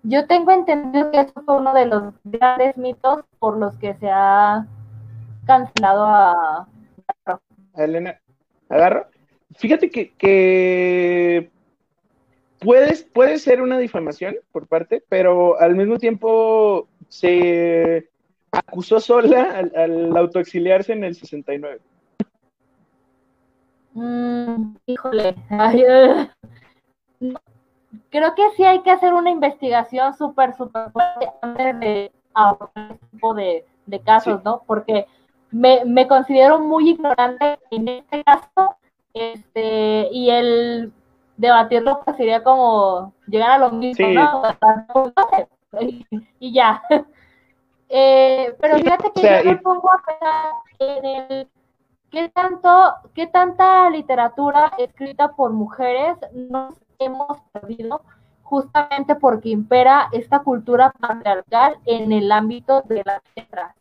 [0.03, 4.09] Yo tengo entendido que eso fue uno de los grandes mitos por los que se
[4.11, 4.67] ha
[5.45, 6.67] cancelado a,
[7.77, 8.19] Elena.
[8.71, 9.09] ¿Agarro?
[9.57, 11.51] Fíjate que, que
[12.59, 18.09] puede, ser una difamación por parte, pero al mismo tiempo se
[18.51, 21.79] acusó sola al, autoexiliarse en el 69.
[23.95, 25.35] Mm, híjole,
[28.11, 33.07] creo que sí hay que hacer una investigación súper, súper fuerte antes de abordar este
[33.09, 33.65] tipo de,
[34.05, 34.63] casos, ¿no?
[34.67, 35.07] Porque
[35.51, 38.77] me, me, considero muy ignorante en este caso,
[39.13, 40.93] este, y el
[41.37, 44.43] debatirlo pues, sería como llegar a lo mismo, ¿no?
[46.39, 46.83] y ya.
[47.95, 51.49] Eh, pero fíjate que yo me pongo a pensar en el
[52.13, 58.03] qué tanto, qué tanta literatura escrita por mujeres nos hemos perdido
[58.43, 63.75] justamente porque impera esta cultura patriarcal en el ámbito de las letras.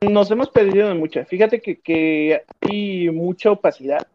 [0.00, 1.24] Nos hemos perdido de mucha.
[1.24, 4.06] Fíjate que, que hay mucha opacidad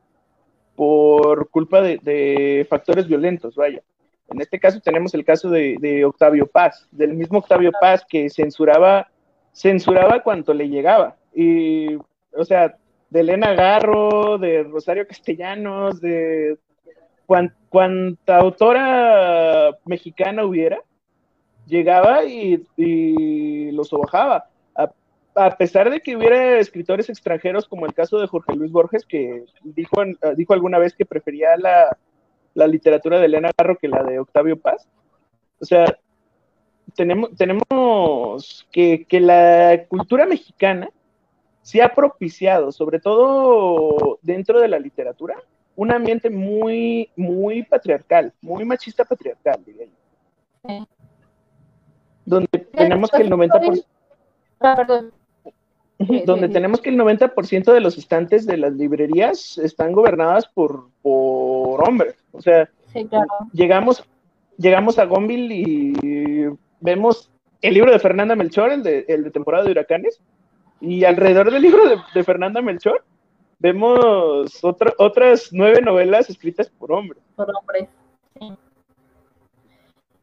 [0.76, 3.82] por culpa de, factores violentos, vaya.
[4.30, 9.08] En este caso tenemos el caso de, Octavio Paz, del mismo Octavio Paz que censuraba,
[9.54, 11.16] censuraba cuanto le llegaba.
[11.36, 12.78] Y, o sea,
[13.10, 16.58] de Elena Garro, de Rosario Castellanos, de
[17.70, 20.80] cuanta autora mexicana hubiera,
[21.66, 22.64] llegaba y,
[23.72, 24.50] los sobajaba
[25.36, 29.44] a pesar de que hubiera escritores extranjeros, como el caso de Jorge Luis Borges, que
[29.64, 34.20] dijo, ah, dijo alguna vez que prefería la, literatura de Elena Garro que la de
[34.20, 34.88] Octavio Paz,
[35.60, 35.98] o sea,
[36.96, 40.90] tenemos, tenemos que, la cultura mexicana
[41.64, 45.36] se ha propiciado, sobre todo dentro de la literatura,
[45.76, 50.88] un ambiente muy, muy patriarcal, muy machista patriarcal, diría yo.
[52.26, 53.86] Donde tenemos que el 90%...
[54.60, 55.12] Ah, perdón
[56.26, 61.88] donde tenemos que el 90% de los estantes de las librerías están gobernadas por, por
[61.88, 62.16] hombres.
[62.32, 62.70] O sea,
[63.54, 64.04] llegamos,
[64.58, 66.48] llegamos a Gonville y
[66.80, 70.20] vemos el libro de Fernanda Melchor, el de, el de temporada de huracanes,
[70.84, 71.82] y alrededor del libro
[72.14, 73.06] de, Fernanda Melchor
[73.58, 77.24] vemos otras nueve novelas escritas por hombres.
[77.38, 77.88] Por hombres,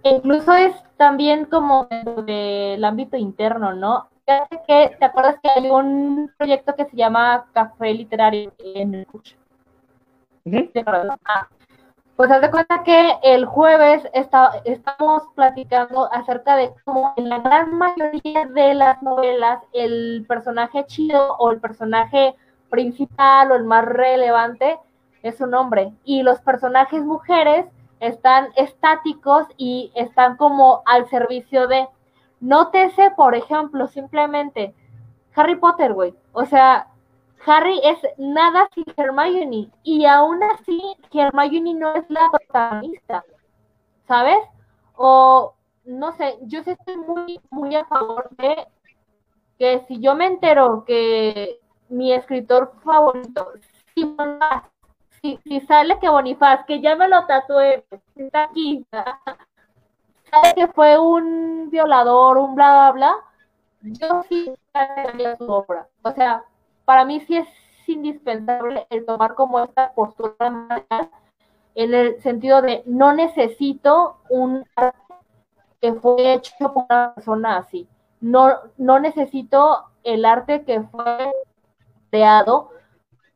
[0.03, 1.89] Incluso es también como
[2.27, 4.09] del ámbito interno, ¿no?
[4.67, 9.07] que, ¿te acuerdas que hay un proyecto que se llama Café Literario en el
[11.25, 11.49] ah,
[12.21, 17.39] pues haz de cuenta que el jueves está, estamos platicando acerca de cómo en la
[17.39, 22.37] gran mayoría de las novelas el personaje chido o el personaje
[22.69, 24.79] principal o el más relevante
[25.23, 27.65] es un hombre y los personajes mujeres
[28.01, 31.89] están estáticos y están como al servicio de
[32.41, 34.75] Nótese, por ejemplo, simplemente
[35.35, 36.15] Harry Potter, güey.
[36.33, 36.90] O sea,
[37.47, 43.25] Harry es nada sin Hermione y aún así Hermione no es la protagonista,
[44.07, 44.39] ¿sabes?
[44.97, 48.67] O no sé, yo sí estoy muy, muy a favor de
[49.59, 53.53] que si yo me entero que mi escritor favorito,
[53.95, 57.85] si, si sale que Bonifaz, que ya me lo tatué,
[58.17, 58.87] está aquí,
[60.55, 63.17] que fue un violador, un bla, bla, bla,
[63.83, 64.53] yo sí
[65.39, 65.89] su obra.
[66.03, 66.45] O sea,
[66.91, 67.47] para mí sí es
[67.87, 70.85] indispensable el tomar como esta postura
[71.77, 74.99] en el sentido de no necesito un arte
[75.81, 77.87] que fue hecho por una persona así.
[78.21, 81.31] No, no necesito el arte que fue
[82.11, 82.71] creado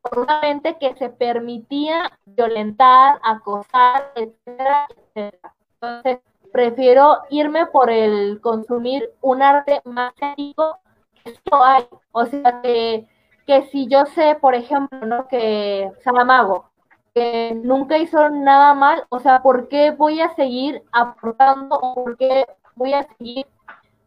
[0.02, 5.54] por una mente que se permitía violentar, acosar, etcétera, etcétera.
[5.80, 6.18] Entonces,
[6.52, 10.80] prefiero irme por el consumir un arte más ético
[11.22, 11.86] que esto hay.
[12.10, 13.06] O sea, que,
[13.46, 15.28] que si yo sé, por ejemplo, ¿no?
[15.28, 16.70] que Salamago,
[17.14, 22.16] que nunca hizo nada mal, o sea, ¿por qué voy a seguir aportando o por
[22.16, 23.46] qué voy a seguir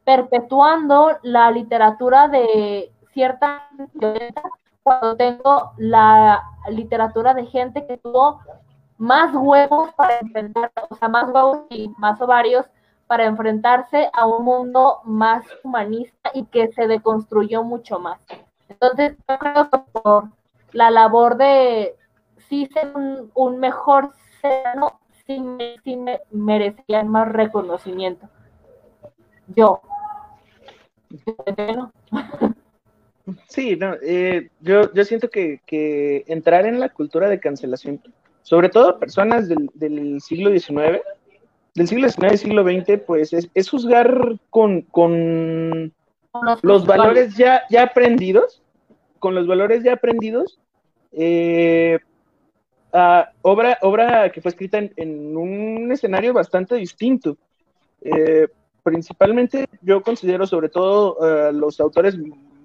[0.04, 3.70] perpetuando la literatura de cierta
[4.84, 8.40] cuando tengo la literatura de gente que tuvo
[8.98, 12.66] más huevos para enfrentar, o sea, más huevos y más ovarios
[13.06, 18.20] para enfrentarse a un mundo más humanista y que se deconstruyó mucho más.
[18.70, 20.30] Entonces, yo creo que por
[20.72, 21.96] la labor de
[22.50, 22.92] sí ser
[23.34, 24.12] un, mejor
[24.42, 24.64] ser
[25.26, 25.42] sí,
[25.84, 25.98] sí
[26.32, 28.30] merecían más reconocimiento.
[29.56, 29.82] Yo.
[33.50, 38.02] Sí, no, eh, yo, yo siento que, que, entrar en la cultura de cancelación,
[38.42, 41.02] sobre todo personas del, del siglo XIX,
[41.76, 45.94] del siglo XIX y siglo XX, pues es, es juzgar con, con
[46.62, 48.62] los valores ya, ya aprendidos,
[49.20, 50.60] con los valores ya aprendidos,
[51.12, 52.00] eh,
[53.42, 57.38] obra, obra que fue escrita en, un escenario bastante distinto.
[58.02, 58.48] Eh,
[58.84, 62.18] principalmente yo considero sobre todo uh, los autores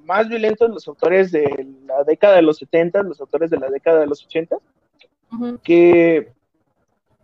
[0.05, 4.01] más violentos, los autores de la década de los 70, los autores de la década
[4.01, 4.57] de los 80,
[5.63, 6.33] que,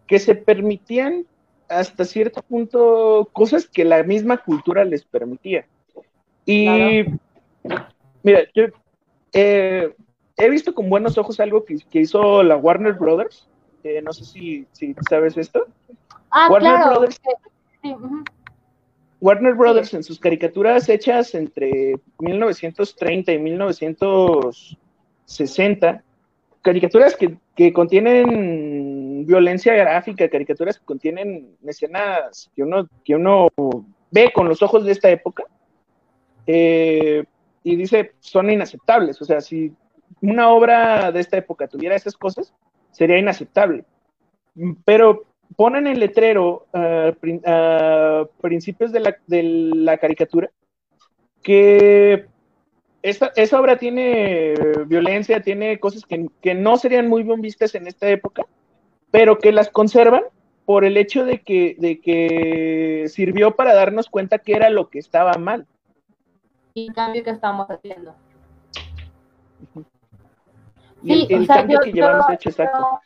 [0.07, 1.26] que se permitían
[1.68, 5.66] hasta cierto punto cosas que la misma cultura les permitía.
[6.51, 7.05] Y
[8.22, 8.64] mira, yo
[9.34, 9.94] eh,
[10.38, 13.46] he visto con buenos ojos algo que, hizo la Warner Brothers.
[13.84, 15.66] Eh, no sé si, si, sabes esto.
[16.30, 17.20] Ah, Warner Brothers.
[19.20, 26.03] Warner Brothers en sus caricaturas hechas entre 1930 y 1960,
[26.62, 33.49] caricaturas que, que contienen violencia gráfica, caricaturas que contienen escenas que uno, que uno
[34.11, 35.44] ve con los ojos de esta época,
[36.49, 37.24] eh,
[37.62, 39.20] y dice, son inaceptables.
[39.20, 39.72] O sea, si
[40.22, 42.55] una obra de esta época tuviera esas cosas,
[42.90, 43.84] sería inaceptable.
[44.84, 45.26] Pero
[45.57, 49.01] ponen el letrero a principios de
[49.74, 50.51] la, caricatura
[51.42, 52.26] que
[53.03, 54.55] esa, obra tiene
[54.86, 58.46] violencia, tiene cosas que, no serían muy bien vistas en esta época,
[59.11, 60.24] pero que las conservan
[60.64, 64.99] por el hecho de que, de que sirvió para darnos cuenta que era lo que
[64.99, 65.66] estaba mal.
[66.84, 68.14] Y el cambio que estamos haciendo.
[71.02, 73.00] Sí, el, cambio que llevamos hecho, exacto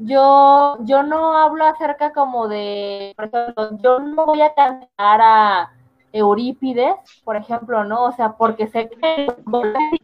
[0.00, 5.72] yo, yo no hablo acerca como de, por ejemplo, yo no voy a cancelar a
[6.12, 8.04] Eurípides, por ejemplo, ¿no?
[8.04, 9.26] O sea, porque sé que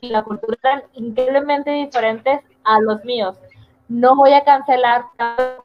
[0.02, 3.38] la cultura eran increíblemente diferentes a los míos.
[3.88, 5.06] No voy a cancelar,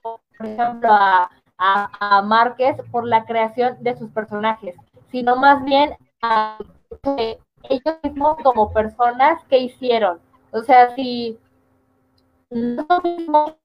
[0.02, 4.76] por ejemplo, a, a, Márquez por la creación de sus personajes,
[5.12, 6.58] sino más bien a
[7.70, 10.20] ellos mismos como personas que hicieron.
[10.52, 11.40] O sea, si
[12.52, 13.56] no mismo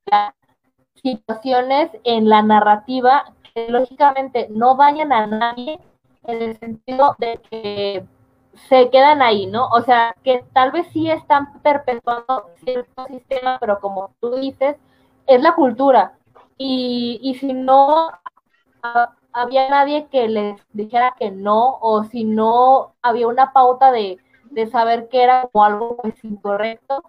[1.02, 5.78] situaciones en la narrativa que lógicamente no vayan a nadie
[6.24, 8.04] en el sentido de que
[8.68, 9.68] se quedan ahí, ¿no?
[9.68, 14.76] O sea, que tal vez sí están perpetuando cierto sistema, pero como tú dices,
[15.26, 16.18] es la cultura.
[16.58, 18.10] Y, y si no
[19.36, 24.18] había nadie que les dijera que no, o si no había una pauta de,
[24.50, 27.02] de saber que era como algo pues, incorrecto,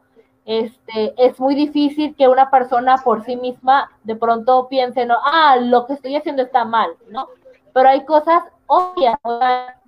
[0.45, 5.57] este, es muy difícil que una persona por sí misma de pronto piense, no, ah,
[5.57, 7.27] lo que estoy haciendo está mal, ¿no?
[7.73, 9.79] Pero hay cosas obvias, o sea,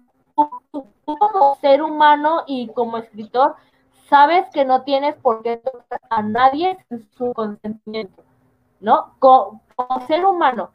[0.72, 3.56] tú, como ser humano y como escritor,
[4.10, 8.24] sabes que no tienes por qué tocar a nadie sin su consentimiento,
[8.80, 9.14] ¿no?
[9.20, 9.62] Como,
[10.08, 10.72] ser humano,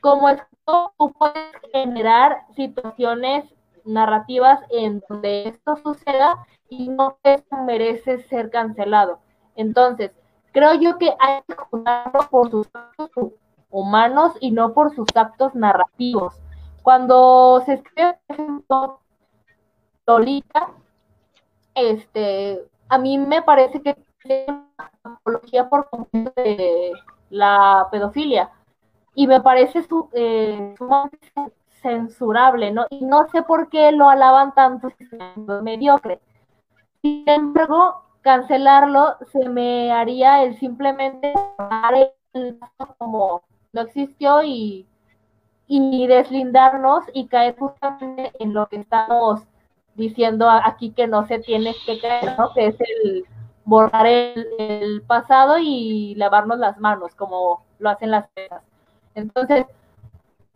[0.00, 3.44] como escritor, tú puedes generar situaciones
[3.84, 9.20] narrativas en donde esto suceda y no te merece ser cancelado.
[9.56, 10.12] Entonces,
[10.52, 13.32] creo yo que hay que juzgarlo por sus actos
[13.70, 16.34] humanos y no por sus actos narrativos.
[16.82, 19.00] Cuando se escribe, por ejemplo,
[20.06, 20.70] Lolita,
[21.74, 24.70] este, a mí me parece que es una
[25.02, 26.92] apología por completo de
[27.30, 28.50] la pedofilia
[29.14, 30.74] y me parece su, eh,
[31.82, 32.86] censurable, ¿no?
[32.90, 34.88] Y no sé por qué lo alaban tanto,
[35.62, 36.20] mediocre.
[37.02, 41.34] Sin embargo, cancelarlo se me haría el simplemente
[42.98, 43.42] como
[43.72, 44.86] no existió y,
[45.66, 49.42] y deslindarnos y caer justamente en lo que estamos
[49.94, 52.52] diciendo aquí que no se tiene que caer, ¿no?
[52.54, 53.26] que es el
[53.64, 58.62] borrar el, el, pasado y lavarnos las manos, como lo hacen las pesas.
[59.14, 59.66] Entonces,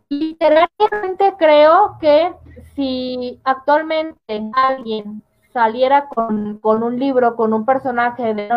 [0.09, 2.33] literalmente creo que
[2.75, 8.49] si actualmente alguien saliera con, un libro, con un personaje de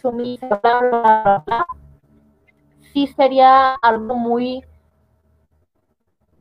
[0.00, 1.66] sumisa, bla, bla, bla,
[2.92, 4.64] sí sería algo muy,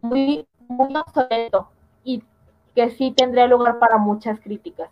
[0.02, 1.70] muy, muy obsoleto
[2.04, 2.24] y
[2.76, 4.90] que sí tendría lugar para muchas críticas.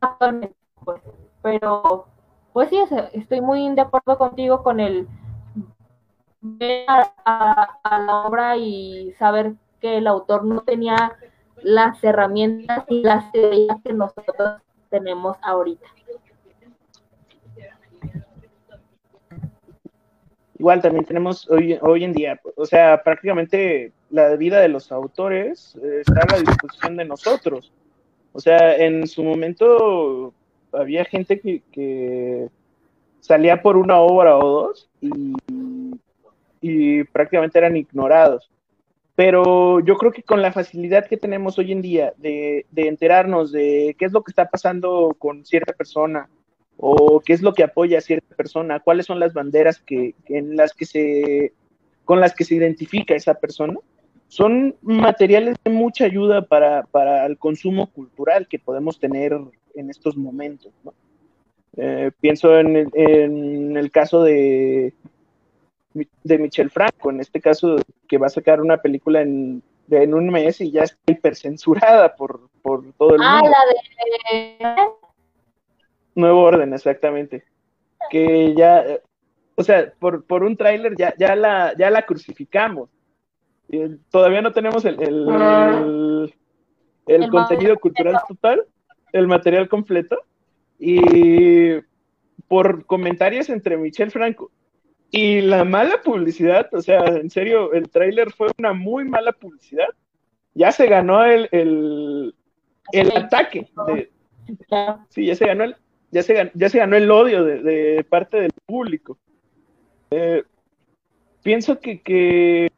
[0.00, 1.00] Actualmente, pues.
[1.42, 2.06] Pero,
[2.52, 2.80] pues sí,
[3.12, 5.08] estoy muy de acuerdo contigo con el
[6.42, 6.86] ver
[7.24, 11.16] a la obra y saber que el autor no tenía
[11.62, 15.86] las herramientas y las ideas que nosotros tenemos ahorita.
[20.62, 25.74] igual también tenemos hoy, hoy en día, o sea, prácticamente la vida de los autores
[25.74, 27.72] está a la disposición de nosotros.
[28.32, 30.32] O sea, en su momento
[30.72, 32.48] había gente que, que
[33.18, 35.34] salía por una obra o dos y,
[36.62, 38.50] y prácticamente eran ignorados.
[39.14, 43.52] Pero yo creo que con la facilidad que tenemos hoy en día de, de enterarnos
[43.52, 46.30] de qué es lo que está pasando con cierta persona,
[46.84, 50.56] o qué es lo que apoya a cierta persona, cuáles son las banderas que, en
[50.56, 51.52] las que se,
[52.04, 53.74] con las que se identifica esa persona,
[54.28, 59.38] son materiales de mucha ayuda para, para el consumo cultural que podemos tener
[59.74, 60.72] en estos momentos.
[61.76, 64.92] Eh, pienso en el, en el, caso de,
[65.94, 67.76] de Michel Franco, en este caso
[68.08, 72.48] que va a sacar una película en, en un mes y ya está hipercensurada por,
[72.62, 73.56] por todo el ah, mundo.
[73.56, 73.64] Ah,
[74.30, 74.92] la de
[76.14, 77.44] Nuevo orden, exactamente.
[78.10, 78.84] Que ya,
[79.54, 82.90] o sea, por, por un tráiler ya, ya, la, ya la crucificamos.
[84.10, 86.34] todavía no tenemos el, el,
[87.06, 88.66] el, contenido cultural total,
[89.12, 90.22] el material completo.
[90.78, 91.80] Y
[92.48, 94.50] por comentarios entre Michelle Franco
[95.14, 99.88] y la mala publicidad, o sea, en serio, el tráiler fue una muy mala publicidad.
[100.54, 102.34] Ya se ganó el, el,
[102.92, 103.68] el ataque.
[103.86, 104.10] De,
[105.10, 105.76] sí, ya se ganó el,
[106.10, 109.18] ya se, ya se ganó el odio de, parte del público.
[110.10, 110.44] Eh,
[111.42, 112.70] pienso que,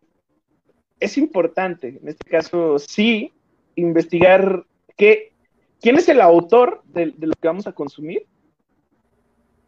[0.98, 3.32] es importante, en este caso, sí,
[3.76, 4.64] investigar
[4.96, 5.32] qué,
[5.80, 8.26] quién es el autor de, lo que vamos a consumir,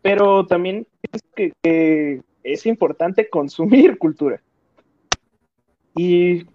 [0.03, 1.27] pero también pienso
[1.63, 4.41] que, es importante consumir cultura.
[5.95, 6.47] Y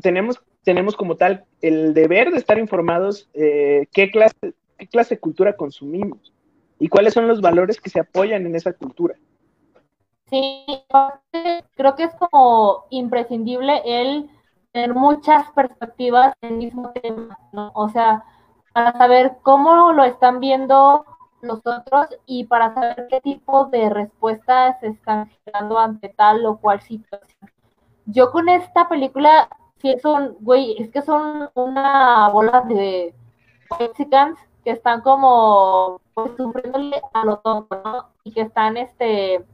[0.00, 5.20] tenemos, tenemos como tal el deber de estar informados eh, qué clase, qué clase de
[5.20, 6.32] cultura consumimos
[6.78, 9.14] y cuáles son los valores que se apoyan en esa cultura.
[10.30, 10.64] Sí,
[11.76, 14.28] creo que es como imprescindible el
[14.72, 17.70] tener muchas perspectivas del mismo tema, ¿no?
[17.74, 18.24] O sea,
[18.72, 21.04] para saber cómo lo están viendo
[21.44, 26.80] los otros y para saber qué tipo de respuestas están generando ante tal o cual
[26.80, 27.50] situación.
[28.06, 29.48] Yo con esta película,
[29.80, 33.14] sí son, güey, es que son una bola de
[33.78, 38.08] mexicans que están como pues, sufriéndole a lo tonto, ¿no?
[38.24, 39.44] Y que están este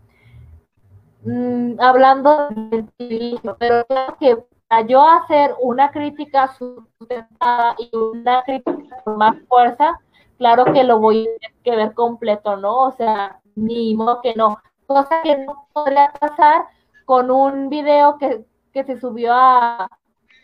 [1.25, 4.39] mm, hablando del civilismo, pero claro que
[4.69, 10.01] para yo hacer una crítica sustentada y una crítica con más fuerza,
[10.41, 12.85] claro que lo voy a tener que ver completo, ¿no?
[12.87, 14.59] O sea, ni modo que no.
[14.87, 16.65] Cosa que no podría pasar
[17.05, 19.87] con un video que, que se subió a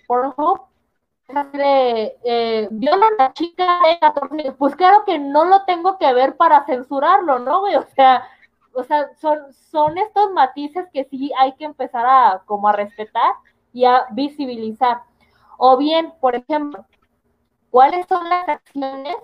[0.07, 0.61] Pornhub
[1.53, 6.13] de eh, viola a la chica de 14 pues claro que no lo tengo que
[6.13, 7.77] ver para censurarlo, ¿no, güey?
[7.77, 8.29] O sea,
[8.75, 13.33] o sea, son, son estos matices que sí hay que empezar a como a respetar
[13.73, 15.01] y a visibilizar.
[15.57, 16.85] O bien, por ejemplo,
[17.71, 19.17] ¿cuáles son las acciones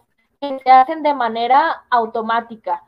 [0.42, 2.82] que se hacen de manera automática?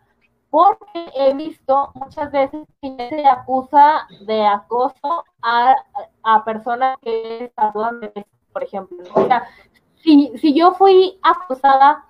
[0.51, 5.75] Porque he visto muchas veces que se acusa de acoso a,
[6.23, 8.97] a personas que saludan de por ejemplo.
[9.15, 9.49] O sea,
[9.97, 12.05] si, si yo fui acusada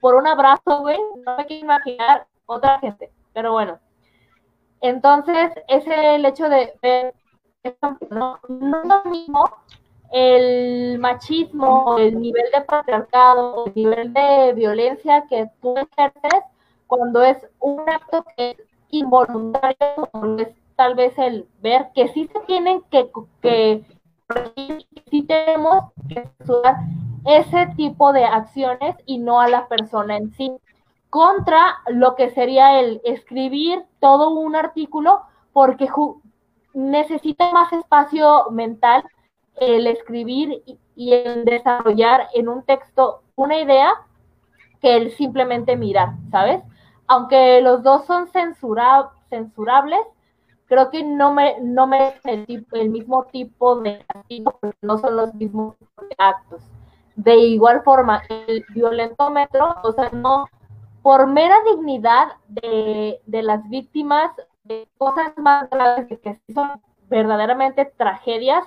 [0.00, 3.12] por un abrazo, güey, no me quiero imaginar otra gente.
[3.34, 3.78] Pero bueno.
[4.80, 7.14] Entonces, ese el hecho de ver,
[8.10, 9.44] no, no es lo mismo
[10.12, 16.42] el machismo, el nivel de patriarcado, el nivel de violencia que tú ejerces
[16.86, 18.56] cuando es un acto que es
[18.90, 20.08] involuntario,
[20.38, 23.84] es tal vez el ver que sí se tienen que, que
[25.10, 26.76] sí tenemos que estudiar
[27.26, 30.52] ese tipo de acciones y no a la persona en sí.
[31.10, 35.88] Contra lo que sería el escribir todo un artículo porque
[36.72, 39.04] necesita más espacio mental
[39.60, 40.62] el escribir
[40.96, 43.90] y, el desarrollar en un texto una idea
[44.82, 46.62] que el simplemente mirar, ¿sabes?
[47.06, 50.00] Aunque los dos son censurables,
[50.66, 54.04] creo que no me no me el, el mismo tipo de
[54.82, 55.76] no son los mismos
[56.18, 56.62] actos.
[57.16, 60.46] De igual forma, el violentómetro, o sea, no,
[61.02, 64.30] por mera dignidad de, de las víctimas,
[64.64, 68.64] de cosas más graves que son verdaderamente tragedias,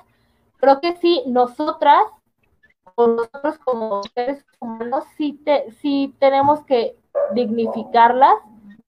[0.64, 2.04] creo que sí, nosotras,
[2.96, 6.96] o nosotros como seres humanos, sí, te, sí tenemos que
[7.34, 8.36] dignificarlas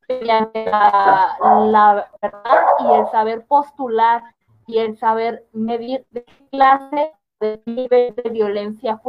[0.07, 4.23] la, verdad y el saber postular
[4.67, 7.11] y el saber medir de qué clase
[7.41, 9.01] de nivel de violencia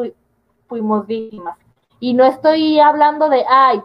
[0.67, 1.57] fuimos víctimas.
[2.01, 3.81] Y no estoy hablando de, ay,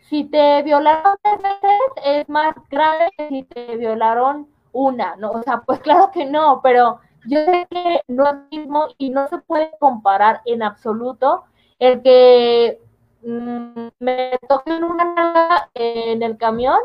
[0.00, 5.30] si te violaron tres veces es más grave que si te violaron una, ¿no?
[5.30, 9.28] O sea, pues claro que no, pero yo sé que no es mismo y no
[9.28, 11.44] se puede comparar en absoluto
[11.78, 12.80] el que
[13.22, 16.78] mm, me toque una nada en el camión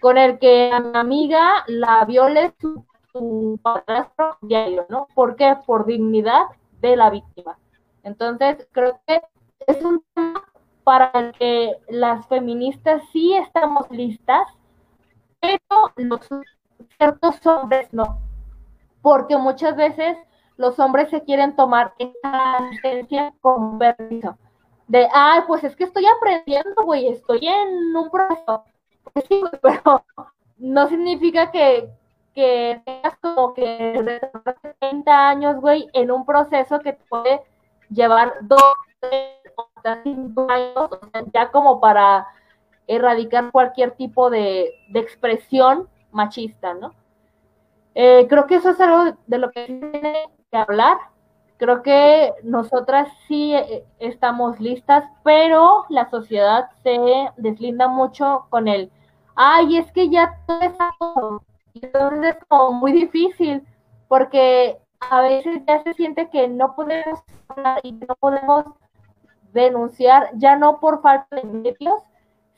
[0.00, 5.08] con el que a mi amiga la viole su, su padrastro diario, ¿no?
[5.14, 5.56] ¿Por qué?
[5.66, 6.44] Por dignidad
[6.80, 7.58] de la víctima.
[8.02, 9.22] Entonces, creo que
[9.66, 10.44] es un tema
[10.84, 14.46] para el que las feministas sí estamos listas,
[15.40, 16.20] pero los
[16.98, 18.18] ciertos hombres no
[19.04, 20.16] porque muchas veces
[20.56, 24.38] los hombres se quieren tomar esa licencia como permiso.
[24.88, 28.64] De, ay, pues es que estoy aprendiendo, güey, estoy en un proceso.
[29.28, 30.02] Sí, pero
[30.56, 31.90] no significa que,
[32.34, 34.20] que tengas como que de
[34.78, 37.42] 30 años, güey, en un proceso que te puede
[37.90, 39.36] llevar dos, tres,
[39.76, 42.26] hasta cinco años, o sea, ya como para
[42.86, 46.94] erradicar cualquier tipo de, de expresión machista, ¿no?
[47.94, 50.98] Eh, creo que eso es algo de lo que tiene que hablar.
[51.56, 56.98] Creo que nosotras sí eh, estamos listas, pero la sociedad se
[57.36, 58.90] deslinda mucho con el,
[59.36, 60.38] ay, es que ya
[60.98, 61.44] todo.
[61.72, 63.62] Y entonces es como muy difícil,
[64.08, 64.78] porque
[65.10, 68.64] a veces ya se siente que no podemos hablar y no podemos
[69.52, 72.02] denunciar, ya no por falta de medios,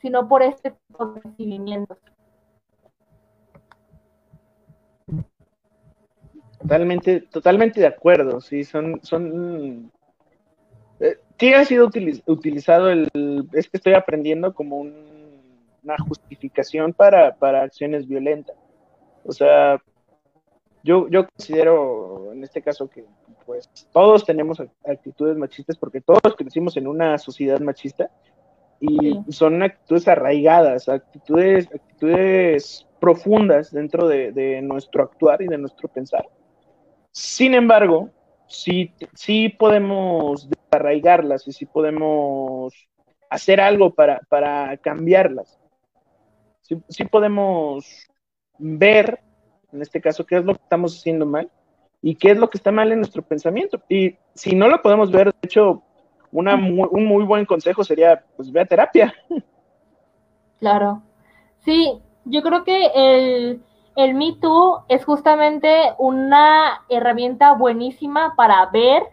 [0.01, 1.97] sino por este tipo de recibimientos.
[6.67, 9.89] Totalmente, totalmente de acuerdo, sí, son, son,
[10.99, 11.89] eh, sí ha sido
[12.25, 13.07] utilizado el,
[13.53, 18.57] es que estoy aprendiendo como una justificación para, para acciones violentas.
[19.23, 19.81] O sea,
[20.83, 23.05] yo, yo considero en este caso que
[23.45, 28.11] pues todos tenemos actitudes machistas porque todos crecimos en una sociedad machista
[28.81, 35.87] y son actitudes arraigadas, actitudes, actitudes profundas dentro de, de, nuestro actuar y de nuestro
[35.87, 36.25] pensar.
[37.17, 38.11] Sin embargo,
[38.45, 42.71] sí, sí podemos arraigarlas y sí podemos
[43.27, 45.59] hacer algo para, para cambiarlas.
[46.61, 47.87] Sí, podemos
[48.59, 49.19] ver,
[49.71, 51.49] en este caso, qué es lo que estamos haciendo mal
[52.03, 53.81] y qué es lo que está mal en nuestro pensamiento.
[53.89, 55.81] Y si no lo podemos ver, de hecho,
[56.31, 59.11] una un muy buen consejo sería, pues, ve a terapia.
[60.59, 61.03] Claro.
[61.65, 63.61] Sí, yo creo que el,
[63.97, 69.03] el Me Too es justamente una herramienta buenísima para ver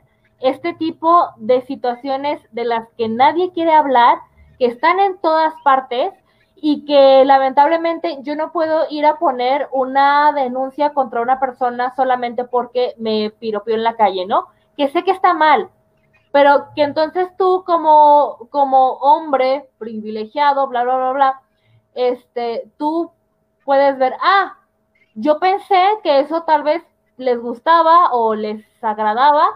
[0.41, 4.19] este tipo de situaciones de las que nadie quiere hablar,
[4.59, 6.13] que están en todas partes
[6.55, 12.45] y que lamentablemente yo no puedo ir a poner una denuncia contra una persona solamente
[12.45, 14.49] porque me piropió en la calle, ¿no?
[14.77, 15.71] Que sé que está mal,
[16.31, 21.41] pero que entonces tú como, como hombre privilegiado, bla, bla, bla, bla,
[21.95, 23.11] este, tú
[23.65, 24.59] puedes ver, ah,
[25.15, 26.83] yo pensé que eso tal vez
[27.17, 29.47] les gustaba o les agradaba,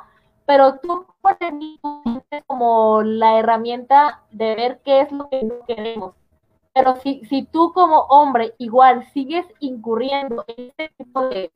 [0.47, 1.07] pero tú
[2.47, 6.15] como la herramienta de ver qué es lo que no queremos.
[6.73, 11.51] Pero si, si tú como hombre igual sigues incurriendo en este tipo de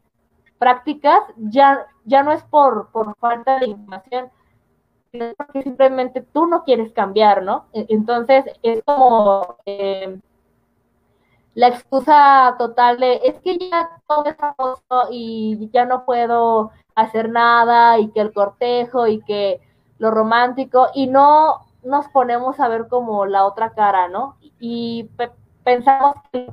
[0.59, 4.31] prácticas, ya, ya no es por, por falta de información,
[5.11, 7.67] sino porque simplemente tú no quieres cambiar, ¿no?
[7.73, 9.57] E, entonces es como...
[9.65, 10.19] Eh,
[11.55, 14.37] la excusa total de es que ya todo es
[15.11, 19.61] y ya no puedo hacer nada y que el cortejo y que
[19.99, 24.37] lo romántico y no nos ponemos a ver como la otra cara, ¿no?
[24.61, 25.09] Y
[25.65, 26.53] pensamos que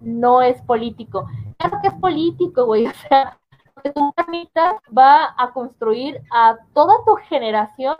[0.00, 1.26] no es político.
[1.58, 3.38] Claro que es político, güey, o sea,
[3.82, 7.96] que tú permitas va a construir a toda tu generación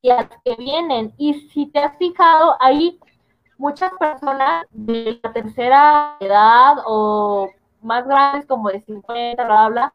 [0.00, 1.12] y a las que vienen.
[1.18, 2.98] Y si te has fijado, ahí
[3.58, 7.48] muchas personas de la tercera edad o
[7.82, 9.92] más grandes como de 50, bla, bla,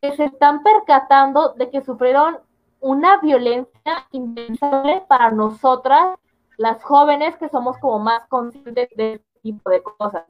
[0.00, 2.38] que se están percatando de que sufrieron
[2.80, 6.18] una violencia impensable para nosotras,
[6.56, 10.24] las jóvenes que somos como más conscientes de este tipo de cosas.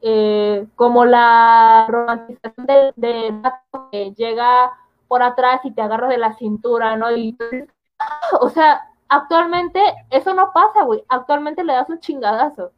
[0.00, 3.42] Eh, como la romantización de, de,
[3.90, 4.72] que llega
[5.08, 7.10] por atrás y te agarra de la cintura, ¿no?
[7.10, 7.36] Y
[8.40, 9.80] o sea, Actualmente
[10.10, 11.02] eso no pasa, güey.
[11.08, 12.72] Actualmente le das un chingadazo.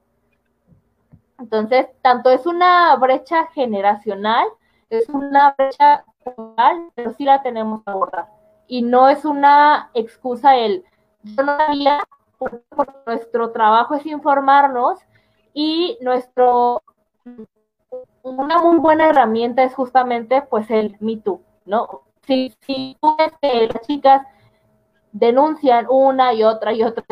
[1.38, 4.46] Entonces, tanto es una brecha generacional,
[4.90, 8.28] es una brecha cultural, pero sí la tenemos que abordar.
[8.66, 10.84] Y no es una excusa el
[11.22, 12.00] yo no sabía,
[12.38, 12.64] porque
[13.06, 14.98] nuestro trabajo es informarnos
[15.52, 16.82] y nuestro
[18.22, 22.02] una muy buena herramienta es justamente pues el Me Too, ¿no?
[22.26, 24.26] Si, si tú ves que las chicas
[25.12, 27.04] denuncian una y otra y otra,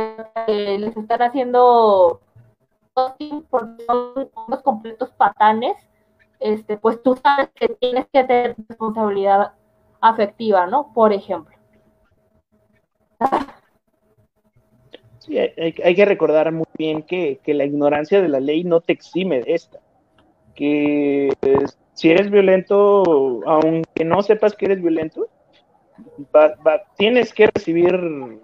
[0.46, 2.20] que les están haciendo
[3.50, 5.76] porque son unos completos patanes,
[6.40, 9.52] este, pues tú sabes que tienes que tener responsabilidad
[10.00, 10.92] afectiva, ¿no?
[10.92, 11.56] Por ejemplo.
[15.18, 19.42] Sí, hay, que recordar muy bien que, la ignorancia de la ley no te exime
[19.42, 19.78] de esta.
[20.54, 21.30] Que
[21.94, 23.02] si eres violento,
[23.46, 25.28] aunque no sepas que eres violento,
[26.96, 28.40] tienes que recibir,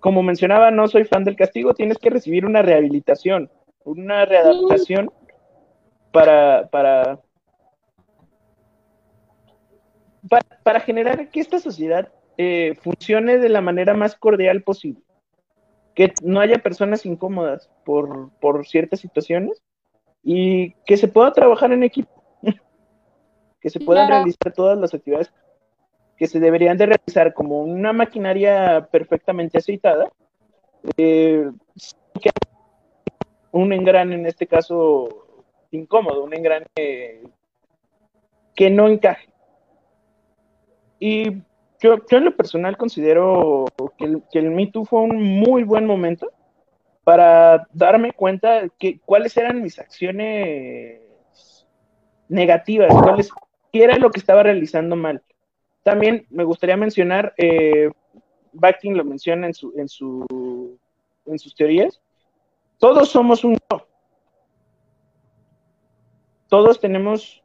[0.00, 3.50] como mencionaba, no soy fan del castigo, tienes que recibir una rehabilitación,
[3.84, 5.10] una readaptación
[6.12, 7.20] para, para,
[10.62, 15.02] para, generar que esta sociedad eh, funcione de la manera más cordial posible.
[15.94, 19.62] Que no haya personas incómodas por, por ciertas situaciones
[20.22, 22.22] y que se pueda trabajar en equipo,
[23.60, 25.32] que se puedan realizar todas las actividades
[26.20, 30.12] que se deberían de realizar como una maquinaria perfectamente aceitada,
[30.98, 31.50] eh,
[33.52, 35.08] un engrane en este caso
[35.70, 39.30] incómodo, un engrane que no encaje.
[40.98, 41.38] Y
[41.80, 43.64] yo, yo en lo personal considero
[43.96, 46.30] que el, que Me Too fue un muy buen momento
[47.02, 51.00] para darme cuenta que cuáles eran mis acciones
[52.28, 53.30] negativas, cuáles,
[53.72, 55.22] qué era lo que estaba realizando mal.
[55.82, 57.90] También me gustaría mencionar, eh,
[58.82, 60.78] lo menciona en, su, en, su,
[61.26, 62.00] en sus teorías,
[62.78, 63.56] todos somos un
[66.48, 67.40] todos tenemos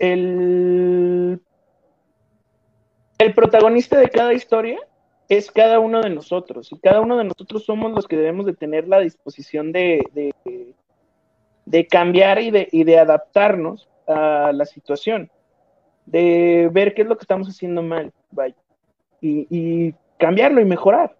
[0.00, 1.40] el,
[3.18, 4.78] el protagonista de cada historia
[5.28, 8.54] es cada uno de nosotros y cada uno de nosotros somos los que debemos de
[8.54, 10.34] tener la disposición de,
[11.66, 15.30] de, cambiar y de, y de adaptarnos a la situación,
[16.10, 18.56] de ver qué es lo que estamos haciendo mal, vaya,
[19.20, 21.16] y, cambiarlo y mejorar.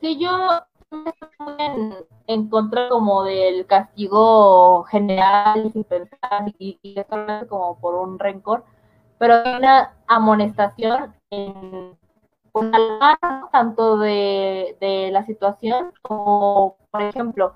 [0.00, 0.30] Sí, yo
[1.58, 1.94] en,
[2.28, 6.96] en, contra como del castigo general sin pensar y, y
[7.48, 8.64] como por un rencor,
[9.18, 11.96] pero hay una amonestación en
[12.52, 12.72] un
[13.50, 17.54] tanto de, de la situación como, por ejemplo,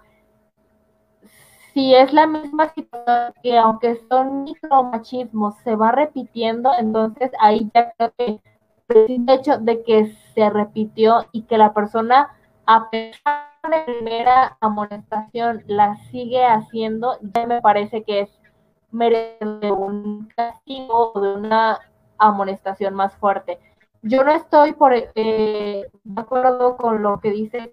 [1.72, 7.92] si es la misma situación que aunque son micromachismos se va repitiendo, entonces ahí ya
[7.96, 8.40] creo que
[8.88, 12.30] el hecho de que se repitió y que la persona
[12.66, 18.42] a pesar de la primera amonestación la sigue haciendo, ya me parece que es
[18.90, 21.78] merece un castigo o de una
[22.18, 23.58] amonestación más fuerte.
[24.02, 27.72] Yo no estoy por, eh, de acuerdo con lo que dice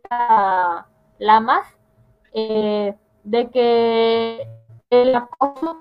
[1.17, 1.67] Lamas,
[2.33, 2.95] eh,
[3.29, 4.47] de que
[4.89, 5.79] el acoso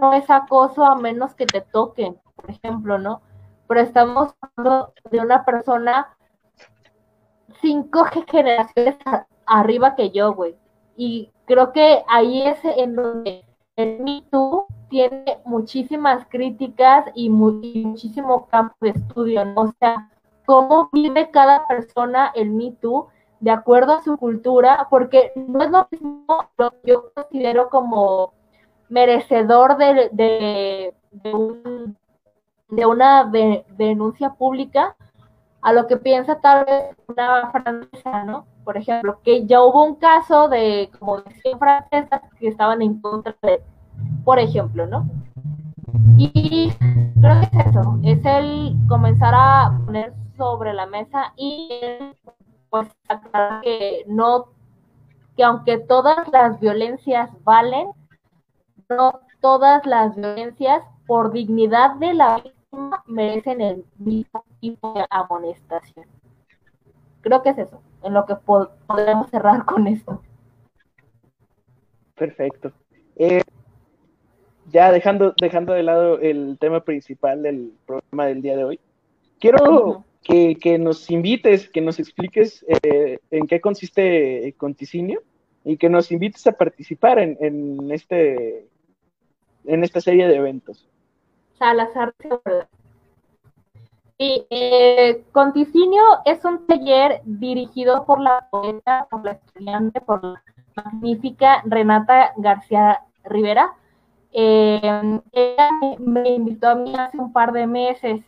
[0.00, 3.22] no es acoso a menos que te toquen, por ejemplo, ¿no?
[3.66, 6.14] Pero estamos hablando de una persona
[7.62, 8.96] cinco generaciones
[9.46, 10.54] arriba que yo, güey.
[10.96, 13.44] Y creo que ahí es en donde
[13.76, 19.62] el Me Too tiene muchísimas críticas y, muchísimo campo de estudio, ¿no?
[19.62, 20.10] O sea,
[20.44, 23.08] cómo vive cada persona el Me Too
[23.40, 26.26] de acuerdo a su cultura, porque no es lo mismo
[26.56, 28.32] lo que yo considero como
[28.88, 30.94] merecedor de, de,
[32.68, 33.30] de una
[33.76, 34.96] denuncia pública
[35.62, 38.46] a lo que piensa tal vez una francesa, ¿no?
[38.64, 43.00] Por ejemplo, que ya hubo un caso de como de 100 francesas que estaban en
[43.00, 43.62] contra de,
[44.24, 45.08] por ejemplo, ¿no?
[46.16, 46.72] Y
[47.20, 51.68] creo que es eso, es el comenzar a poner sobre la mesa y
[52.82, 54.46] pues aclarar que no,
[55.36, 57.88] que aunque todas las violencias valen,
[58.88, 62.42] no todas las violencias por dignidad de la
[63.06, 66.06] merecen el mismo tipo de amonestación.
[67.20, 70.20] Creo que es eso, en lo que podemos cerrar con esto.
[72.14, 72.72] Perfecto.
[73.16, 73.42] Eh,
[74.70, 78.80] ya dejando, dejando de lado el tema principal del programa del día de hoy,
[79.38, 85.22] quiero que, nos invites, que nos expliques eh, en qué consiste Conticinio
[85.64, 88.66] y que nos invites a participar en, este,
[89.64, 90.88] en esta serie de eventos.
[91.58, 92.14] Salazar
[94.18, 100.42] y eh, Conticinio es un taller dirigido por la poeta, por la estudiante, por la
[100.74, 103.74] magnífica Renata García Rivera.
[104.32, 108.22] Eh, ella me invitó a mí hace un par de meses.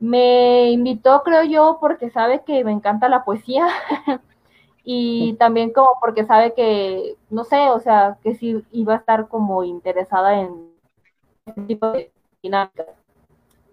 [0.00, 3.66] Me invitó, creo yo, porque sabe que me encanta la poesía
[4.84, 9.28] y también como porque sabe que, no sé, o sea, que sí iba a estar
[9.28, 10.72] como interesada en
[11.46, 12.10] este tipo de
[12.42, 12.86] dinámicas.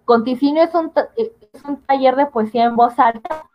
[0.05, 3.47] Conticinio es un, es un taller de poesía en voz alta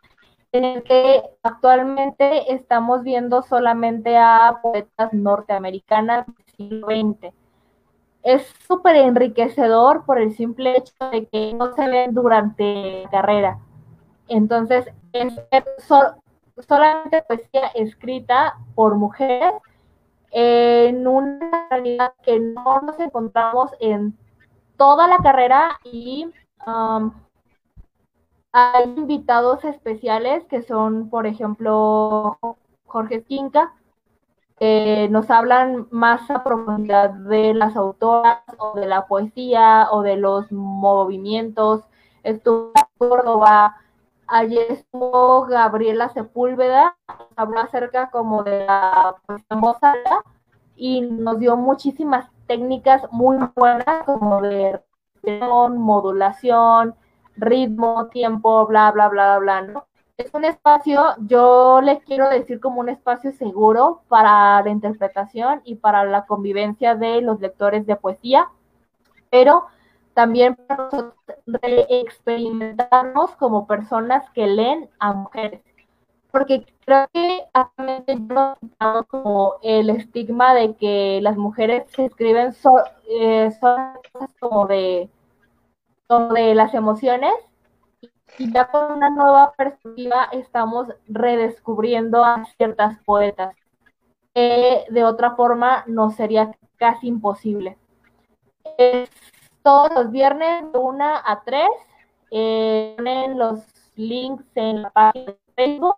[0.52, 7.41] en el que actualmente estamos viendo solamente a poetas norteamericanas del siglo XX.
[8.22, 13.58] Es súper enriquecedor por el simple hecho de que no se ven durante la carrera.
[14.28, 15.34] Entonces, es
[16.66, 19.52] solamente poesía escrita por mujeres
[20.30, 24.16] en una realidad que no nos encontramos en
[24.76, 26.26] toda la carrera y
[26.66, 27.12] um,
[28.52, 32.38] hay invitados especiales que son, por ejemplo,
[32.86, 33.74] Jorge Esquinca,
[34.62, 40.16] que nos hablan más a profundidad de las autoras o de la poesía o de
[40.16, 41.82] los movimientos.
[42.22, 43.74] Estuvo Córdoba,
[44.28, 46.96] ayer estuvo Gabriela Sepúlveda,
[47.34, 50.22] habló acerca como de la poesía
[50.76, 54.78] y nos dio muchísimas técnicas muy buenas como de
[55.70, 56.94] modulación,
[57.34, 59.86] ritmo, tiempo, bla, bla, bla, bla, ¿no?
[60.18, 65.76] Es un espacio, yo les quiero decir como un espacio seguro para la interpretación y
[65.76, 68.48] para la convivencia de los lectores de poesía,
[69.30, 69.66] pero
[70.14, 71.14] también para nosotros
[71.88, 75.62] experimentarnos como personas que leen a mujeres.
[76.30, 78.56] Porque creo que actualmente no
[79.08, 83.94] como el estigma de que las mujeres que escriben son, eh, son
[84.40, 85.08] como de,
[86.06, 87.34] como de las emociones
[88.38, 93.54] y ya con una nueva perspectiva estamos redescubriendo a ciertas poetas.
[94.34, 97.76] de otra forma nos sería casi imposible.
[98.78, 99.10] Es
[99.62, 101.68] todos los viernes de 1 a 3.
[102.30, 103.60] Eh, tienen los
[103.94, 105.96] links en la página de Facebook.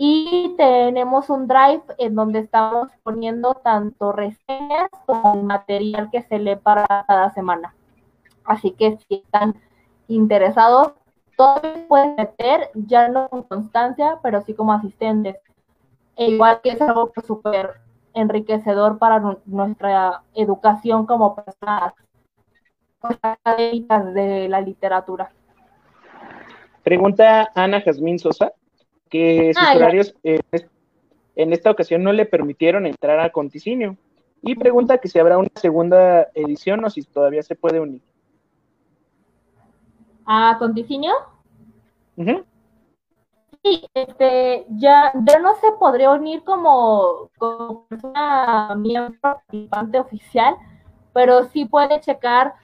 [0.00, 6.54] Y tenemos un drive en donde estamos poniendo tanto reseñas como material que se lee
[6.54, 7.74] para cada semana.
[8.44, 9.60] Así que si están
[10.06, 10.92] interesados,
[11.38, 15.36] todos pueden meter, ya no con constancia, pero sí como asistentes.
[16.16, 17.74] E igual que es algo súper
[18.12, 21.92] enriquecedor para nuestra educación como personas
[23.22, 25.30] académicas de la literatura.
[26.82, 28.52] Pregunta Ana Jazmín Sosa,
[29.08, 30.40] que sus ah, horarios eh,
[31.36, 33.96] en esta ocasión no le permitieron entrar a Conticinio.
[34.42, 38.02] Y pregunta que si habrá una segunda edición o si todavía se puede unir.
[40.30, 41.14] ¿A Conticinio?
[43.64, 50.54] Sí, este, ya, ya no se podría unir como, como persona miembro participante oficial,
[51.14, 52.54] pero sí puede checar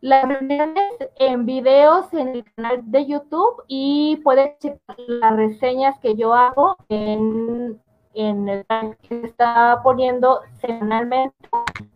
[0.00, 6.16] las reuniones en videos en el canal de YouTube y puedes checar las reseñas que
[6.16, 7.78] yo hago en,
[8.14, 8.64] en el
[9.02, 11.36] que se está poniendo semanalmente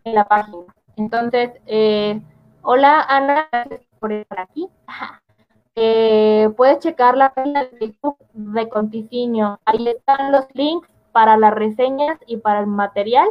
[0.05, 0.67] en la página.
[0.97, 2.21] Entonces, eh,
[2.61, 4.69] hola Ana, gracias por aquí.
[5.79, 9.61] Eh, puedes checar la página de YouTube de Conticinio.
[9.67, 13.29] Ahí están los links para las reseñas y para el material.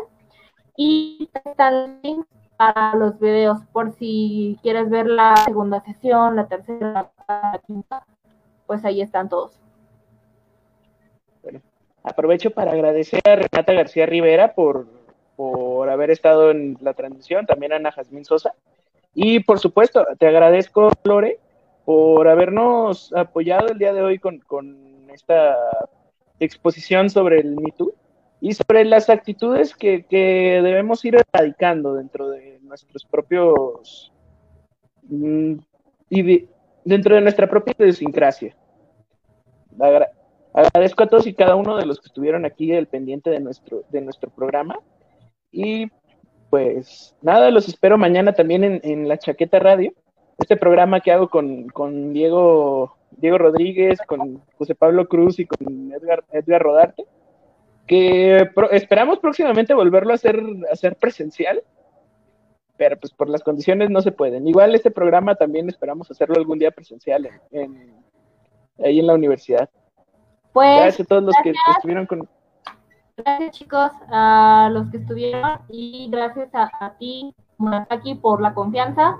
[0.77, 6.47] Y están los links para los videos por si quieres ver la segunda sesión, la
[6.47, 8.05] tercera, la quinta,
[8.65, 9.59] pues ahí están todos.
[11.43, 11.61] Bueno,
[12.03, 14.87] aprovecho para agradecer a Renata García Rivera por,
[15.35, 18.53] por haber estado en la transmisión, también a Ana Jazmín Sosa.
[19.15, 21.39] Y por supuesto, te agradezco, Lore,
[21.85, 25.55] por habernos apoyado el día de hoy con, con esta
[26.39, 27.73] exposición sobre el Me
[28.41, 34.11] y sobre las actitudes que, debemos ir erradicando dentro de nuestros propios
[35.03, 35.53] mm,
[36.09, 36.47] y
[36.83, 38.55] dentro de nuestra propia idiosincrasia.
[40.53, 43.83] agradezco a todos y cada uno de los que estuvieron aquí el pendiente de nuestro,
[43.89, 44.77] de nuestro programa.
[45.51, 45.87] Y
[46.55, 49.91] pues nada, los espero mañana también en, la Chaqueta Radio,
[50.37, 55.91] este programa que hago con, con Diego, Diego Rodríguez, con José Pablo Cruz y con
[55.91, 57.05] Edgar, Edgar Rodarte
[57.87, 60.41] que esperamos próximamente volverlo a hacer,
[60.71, 61.61] hacer presencial,
[62.77, 64.47] pero pues por las condiciones no se pueden.
[64.47, 67.93] Igual este programa también esperamos hacerlo algún día presencial en,
[68.81, 69.69] ahí en la universidad.
[70.53, 72.29] Pues, gracias a todos los que estuvieron con...
[73.17, 77.33] Gracias chicos, a los que estuvieron y gracias a, a ti,
[77.89, 79.17] aquí por la confianza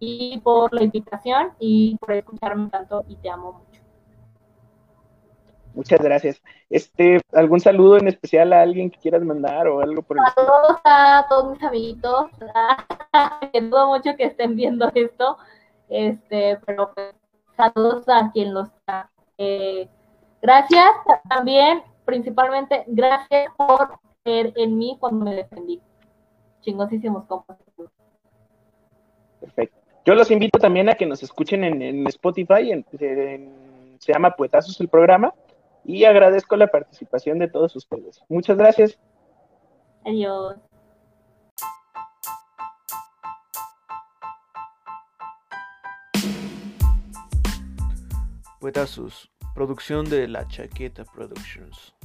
[0.00, 3.80] y por la invitación y por escucharme tanto y te amo mucho.
[5.76, 6.42] Muchas gracias.
[6.70, 10.80] Este, ¿algún saludo en especial a alguien que quieras mandar o algo por el Saludos
[10.84, 12.30] a todos mis amiguitos.
[13.52, 15.36] que dudo mucho que estén viendo esto.
[15.88, 17.14] Este, pero pues,
[17.56, 19.10] saludos a quien los está.
[19.36, 19.86] Eh,
[20.40, 20.90] gracias
[21.28, 25.82] también, principalmente gracias por creer en mí cuando me defendí.
[26.62, 27.58] Chingosísimos compas.
[29.40, 29.76] Perfecto.
[30.06, 32.86] Yo los invito también a que nos escuchen en, Spotify, en,
[33.98, 35.34] se llama Poetazos el programa,
[35.84, 38.22] y agradezco la participación de todos ustedes.
[38.28, 38.98] Muchas gracias.
[40.04, 40.56] Adiós.
[48.60, 51.95] Poetazos, producción de La Chaqueta Productions.